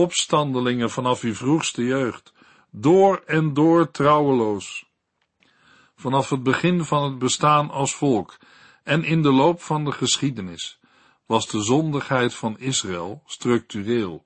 opstandelingen 0.00 0.90
vanaf 0.90 1.22
uw 1.22 1.34
vroegste 1.34 1.84
jeugd, 1.84 2.32
door 2.70 3.22
en 3.26 3.54
door 3.54 3.90
trouweloos. 3.90 4.88
Vanaf 5.96 6.30
het 6.30 6.42
begin 6.42 6.84
van 6.84 7.04
het 7.04 7.18
bestaan 7.18 7.70
als 7.70 7.94
volk 7.94 8.38
en 8.84 9.04
in 9.04 9.22
de 9.22 9.32
loop 9.32 9.62
van 9.62 9.84
de 9.84 9.92
geschiedenis 9.92 10.78
was 11.26 11.48
de 11.48 11.62
zondigheid 11.62 12.34
van 12.34 12.58
Israël 12.58 13.22
structureel 13.26 14.24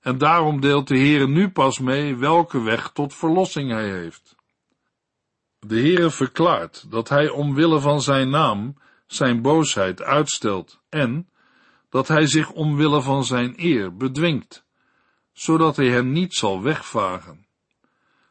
en 0.00 0.18
daarom 0.18 0.60
deelt 0.60 0.88
de 0.88 0.98
Heere 0.98 1.28
nu 1.28 1.50
pas 1.50 1.78
mee 1.78 2.16
welke 2.16 2.62
weg 2.62 2.90
tot 2.92 3.14
verlossing 3.14 3.70
hij 3.70 3.90
heeft. 3.90 4.36
De 5.58 5.80
Heere 5.80 6.10
verklaart 6.10 6.90
dat 6.90 7.08
hij 7.08 7.28
omwille 7.28 7.80
van 7.80 8.02
zijn 8.02 8.30
naam 8.30 8.76
zijn 9.06 9.42
boosheid 9.42 10.02
uitstelt 10.02 10.80
en 10.88 11.28
dat 11.88 12.08
hij 12.08 12.26
zich 12.26 12.50
omwille 12.50 13.02
van 13.02 13.24
zijn 13.24 13.54
eer 13.56 13.96
bedwingt, 13.96 14.63
zodat 15.34 15.76
hij 15.76 15.88
hem 15.88 16.12
niet 16.12 16.34
zal 16.34 16.62
wegvagen. 16.62 17.46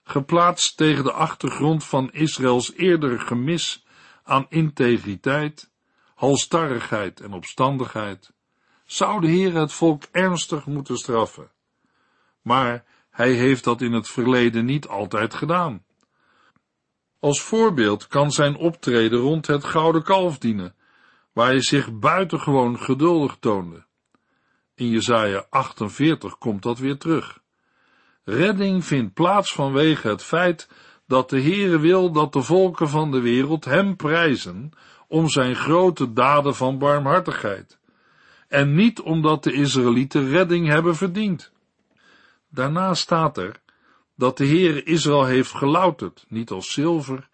Geplaatst 0.04 0.78
tegen 0.78 1.04
de 1.04 1.12
achtergrond 1.12 1.84
van 1.84 2.12
Israëls 2.12 2.74
eerdere 2.74 3.20
gemis 3.20 3.86
aan 4.24 4.46
integriteit, 4.50 5.72
halstarrigheid 6.16 7.20
en 7.20 7.34
opstandigheid, 7.34 8.34
zou 8.86 9.22
de 9.22 9.28
Heer 9.28 9.54
het 9.54 9.74
volk 9.74 10.04
ernstig 10.12 10.66
moeten 10.66 10.98
straffen 10.98 11.52
maar 12.44 12.86
hij 13.10 13.32
heeft 13.32 13.64
dat 13.64 13.82
in 13.82 13.94
het 13.94 14.08
verleden 14.08 14.66
niet 14.66 14.88
altijd 14.88 15.34
gedaan. 15.34 15.86
Als 17.20 17.42
voorbeeld 17.42 18.08
kan 18.08 18.32
zijn 18.32 18.56
optreden 18.56 19.20
rond 19.20 19.48
het 19.48 19.64
gouden 19.64 20.04
kalf 20.04 20.38
dienen, 20.38 20.76
waar 21.34 21.48
hij 21.48 21.62
zich 21.62 22.00
buitengewoon 22.00 22.80
geduldig 22.80 23.38
toonde. 23.40 23.86
In 24.76 24.90
Jesaja 24.90 25.46
48 25.50 26.38
komt 26.38 26.64
dat 26.64 26.80
weer 26.80 26.98
terug. 26.98 27.40
Redding 28.24 28.86
vindt 28.86 29.14
plaats 29.14 29.54
vanwege 29.54 30.08
het 30.08 30.24
feit 30.24 30.70
dat 31.08 31.30
de 31.30 31.42
Heere 31.42 31.80
wil 31.80 32.12
dat 32.12 32.34
de 32.34 32.42
volken 32.42 32.90
van 32.90 33.12
de 33.12 33.22
wereld 33.22 33.66
hem 33.66 33.96
prijzen 33.96 34.72
om 35.08 35.30
zijn 35.30 35.56
grote 35.56 36.14
daden 36.14 36.56
van 36.56 36.78
barmhartigheid, 36.78 37.78
en 38.48 38.76
niet 38.76 39.02
omdat 39.02 39.44
de 39.44 39.54
Israëlieten 39.54 40.30
redding 40.30 40.68
hebben 40.68 40.96
verdiend. 40.96 41.52
Daarna 42.50 42.94
staat 42.94 43.38
er 43.38 43.62
dat 44.16 44.38
de 44.38 44.48
Heere 44.48 44.84
Israël 44.84 45.26
heeft 45.26 45.52
gelouterd, 45.52 46.26
niet 46.28 46.50
als 46.50 46.72
zilver, 46.72 47.30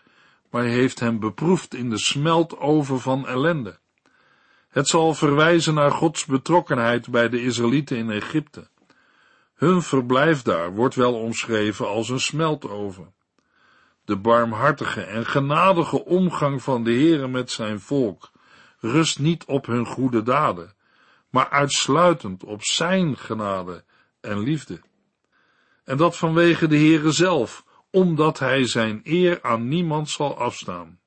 maar 0.49 0.63
heeft 0.63 0.99
hem 0.99 1.19
beproefd 1.19 1.73
in 1.73 1.89
de 1.89 1.97
smeltoven 1.97 2.99
van 2.99 3.27
ellende. 3.27 3.79
Het 4.69 4.87
zal 4.87 5.13
verwijzen 5.13 5.73
naar 5.73 5.91
Gods 5.91 6.25
betrokkenheid 6.25 7.09
bij 7.09 7.29
de 7.29 7.41
Israëlieten 7.41 7.97
in 7.97 8.09
Egypte. 8.09 8.67
Hun 9.55 9.81
verblijf 9.81 10.41
daar 10.41 10.73
wordt 10.73 10.95
wel 10.95 11.13
omschreven 11.13 11.87
als 11.87 12.09
een 12.09 12.19
smeltoven. 12.19 13.13
De 14.05 14.17
barmhartige 14.17 15.01
en 15.01 15.25
genadige 15.25 16.05
omgang 16.05 16.63
van 16.63 16.83
de 16.83 16.91
Heere 16.91 17.27
met 17.27 17.51
zijn 17.51 17.79
volk 17.79 18.31
rust 18.79 19.19
niet 19.19 19.45
op 19.45 19.65
hun 19.65 19.85
goede 19.85 20.23
daden, 20.23 20.73
maar 21.29 21.49
uitsluitend 21.49 22.43
op 22.43 22.63
zijn 22.63 23.17
genade 23.17 23.83
en 24.21 24.39
liefde. 24.39 24.81
En 25.83 25.97
dat 25.97 26.17
vanwege 26.17 26.67
de 26.67 26.77
Heere 26.77 27.11
zelf, 27.11 27.65
omdat 27.91 28.39
hij 28.39 28.65
zijn 28.65 29.01
eer 29.03 29.41
aan 29.41 29.67
niemand 29.67 30.09
zal 30.09 30.37
afstaan. 30.37 30.99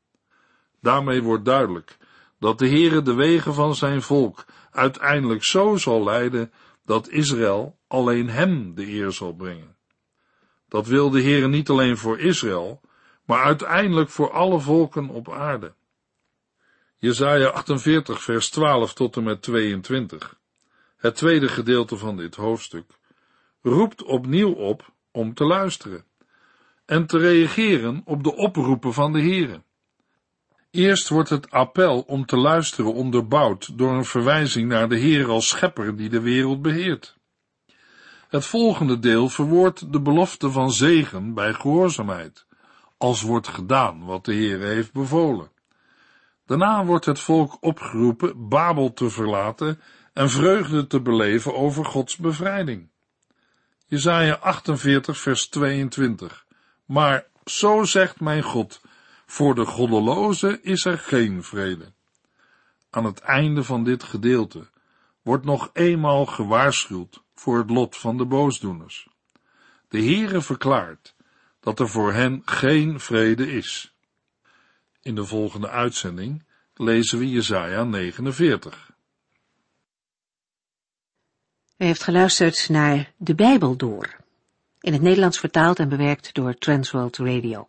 Daarmee 0.80 1.22
wordt 1.22 1.44
duidelijk 1.44 1.96
dat 2.42 2.58
de 2.58 2.68
Heere 2.68 3.02
de 3.02 3.14
wegen 3.14 3.54
van 3.54 3.74
zijn 3.74 4.02
volk 4.02 4.44
uiteindelijk 4.70 5.44
zo 5.44 5.76
zal 5.76 6.04
leiden 6.04 6.52
dat 6.84 7.08
Israël 7.08 7.78
alleen 7.88 8.28
hem 8.28 8.74
de 8.74 8.86
eer 8.86 9.12
zal 9.12 9.34
brengen. 9.34 9.76
Dat 10.68 10.86
wil 10.86 11.10
de 11.10 11.22
Heere 11.22 11.48
niet 11.48 11.68
alleen 11.68 11.96
voor 11.96 12.18
Israël, 12.18 12.80
maar 13.24 13.42
uiteindelijk 13.42 14.10
voor 14.10 14.30
alle 14.30 14.60
volken 14.60 15.08
op 15.08 15.30
aarde. 15.30 15.74
Jesaja 16.96 17.48
48 17.48 18.22
vers 18.22 18.50
12 18.50 18.94
tot 18.94 19.16
en 19.16 19.22
met 19.22 19.42
22, 19.42 20.38
het 20.96 21.14
tweede 21.14 21.48
gedeelte 21.48 21.96
van 21.96 22.16
dit 22.16 22.34
hoofdstuk, 22.34 22.90
roept 23.60 24.02
opnieuw 24.02 24.52
op 24.52 24.92
om 25.12 25.34
te 25.34 25.44
luisteren 25.44 26.04
en 26.84 27.06
te 27.06 27.18
reageren 27.18 28.02
op 28.04 28.24
de 28.24 28.36
oproepen 28.36 28.92
van 28.92 29.12
de 29.12 29.20
Heere. 29.20 29.62
Eerst 30.72 31.08
wordt 31.08 31.28
het 31.28 31.50
appel 31.50 32.00
om 32.00 32.26
te 32.26 32.36
luisteren 32.36 32.94
onderbouwd 32.94 33.78
door 33.78 33.92
een 33.92 34.04
verwijzing 34.04 34.68
naar 34.68 34.88
de 34.88 34.96
Heer 34.96 35.28
als 35.28 35.48
schepper 35.48 35.96
die 35.96 36.08
de 36.08 36.20
wereld 36.20 36.62
beheert. 36.62 37.16
Het 38.28 38.46
volgende 38.46 38.98
deel 38.98 39.28
verwoordt 39.28 39.92
de 39.92 40.00
belofte 40.00 40.50
van 40.50 40.72
zegen 40.72 41.34
bij 41.34 41.52
gehoorzaamheid, 41.52 42.46
als 42.96 43.22
wordt 43.22 43.48
gedaan 43.48 44.04
wat 44.04 44.24
de 44.24 44.32
Heer 44.32 44.60
heeft 44.60 44.92
bevolen. 44.92 45.50
Daarna 46.46 46.84
wordt 46.84 47.04
het 47.04 47.20
volk 47.20 47.56
opgeroepen 47.60 48.48
Babel 48.48 48.92
te 48.92 49.10
verlaten 49.10 49.80
en 50.12 50.30
vreugde 50.30 50.86
te 50.86 51.00
beleven 51.00 51.54
over 51.54 51.84
Gods 51.84 52.16
bevrijding. 52.16 52.88
Jesaja 53.86 54.34
48 54.34 55.18
vers 55.18 55.48
22. 55.48 56.46
Maar 56.84 57.26
zo 57.44 57.84
zegt 57.84 58.20
mijn 58.20 58.42
God, 58.42 58.80
voor 59.32 59.54
de 59.54 59.66
goddeloze 59.66 60.60
is 60.62 60.84
er 60.84 60.98
geen 60.98 61.42
vrede. 61.42 61.92
Aan 62.90 63.04
het 63.04 63.20
einde 63.20 63.64
van 63.64 63.84
dit 63.84 64.02
gedeelte 64.02 64.70
wordt 65.22 65.44
nog 65.44 65.70
eenmaal 65.72 66.26
gewaarschuwd 66.26 67.22
voor 67.34 67.58
het 67.58 67.70
lot 67.70 67.96
van 67.96 68.16
de 68.16 68.24
boosdoeners. 68.24 69.08
De 69.88 69.98
Heere 69.98 70.40
verklaart 70.40 71.14
dat 71.60 71.80
er 71.80 71.88
voor 71.88 72.12
hen 72.12 72.42
geen 72.44 73.00
vrede 73.00 73.52
is. 73.52 73.94
In 75.02 75.14
de 75.14 75.24
volgende 75.24 75.68
uitzending 75.68 76.44
lezen 76.74 77.18
we 77.18 77.30
Jesaja 77.30 77.84
49. 77.84 78.90
U 81.76 81.84
heeft 81.84 82.02
geluisterd 82.02 82.68
naar 82.68 83.12
De 83.16 83.34
Bijbel 83.34 83.76
Door, 83.76 84.16
in 84.80 84.92
het 84.92 85.02
Nederlands 85.02 85.38
vertaald 85.38 85.78
en 85.78 85.88
bewerkt 85.88 86.34
door 86.34 86.54
Transworld 86.54 87.16
Radio. 87.16 87.68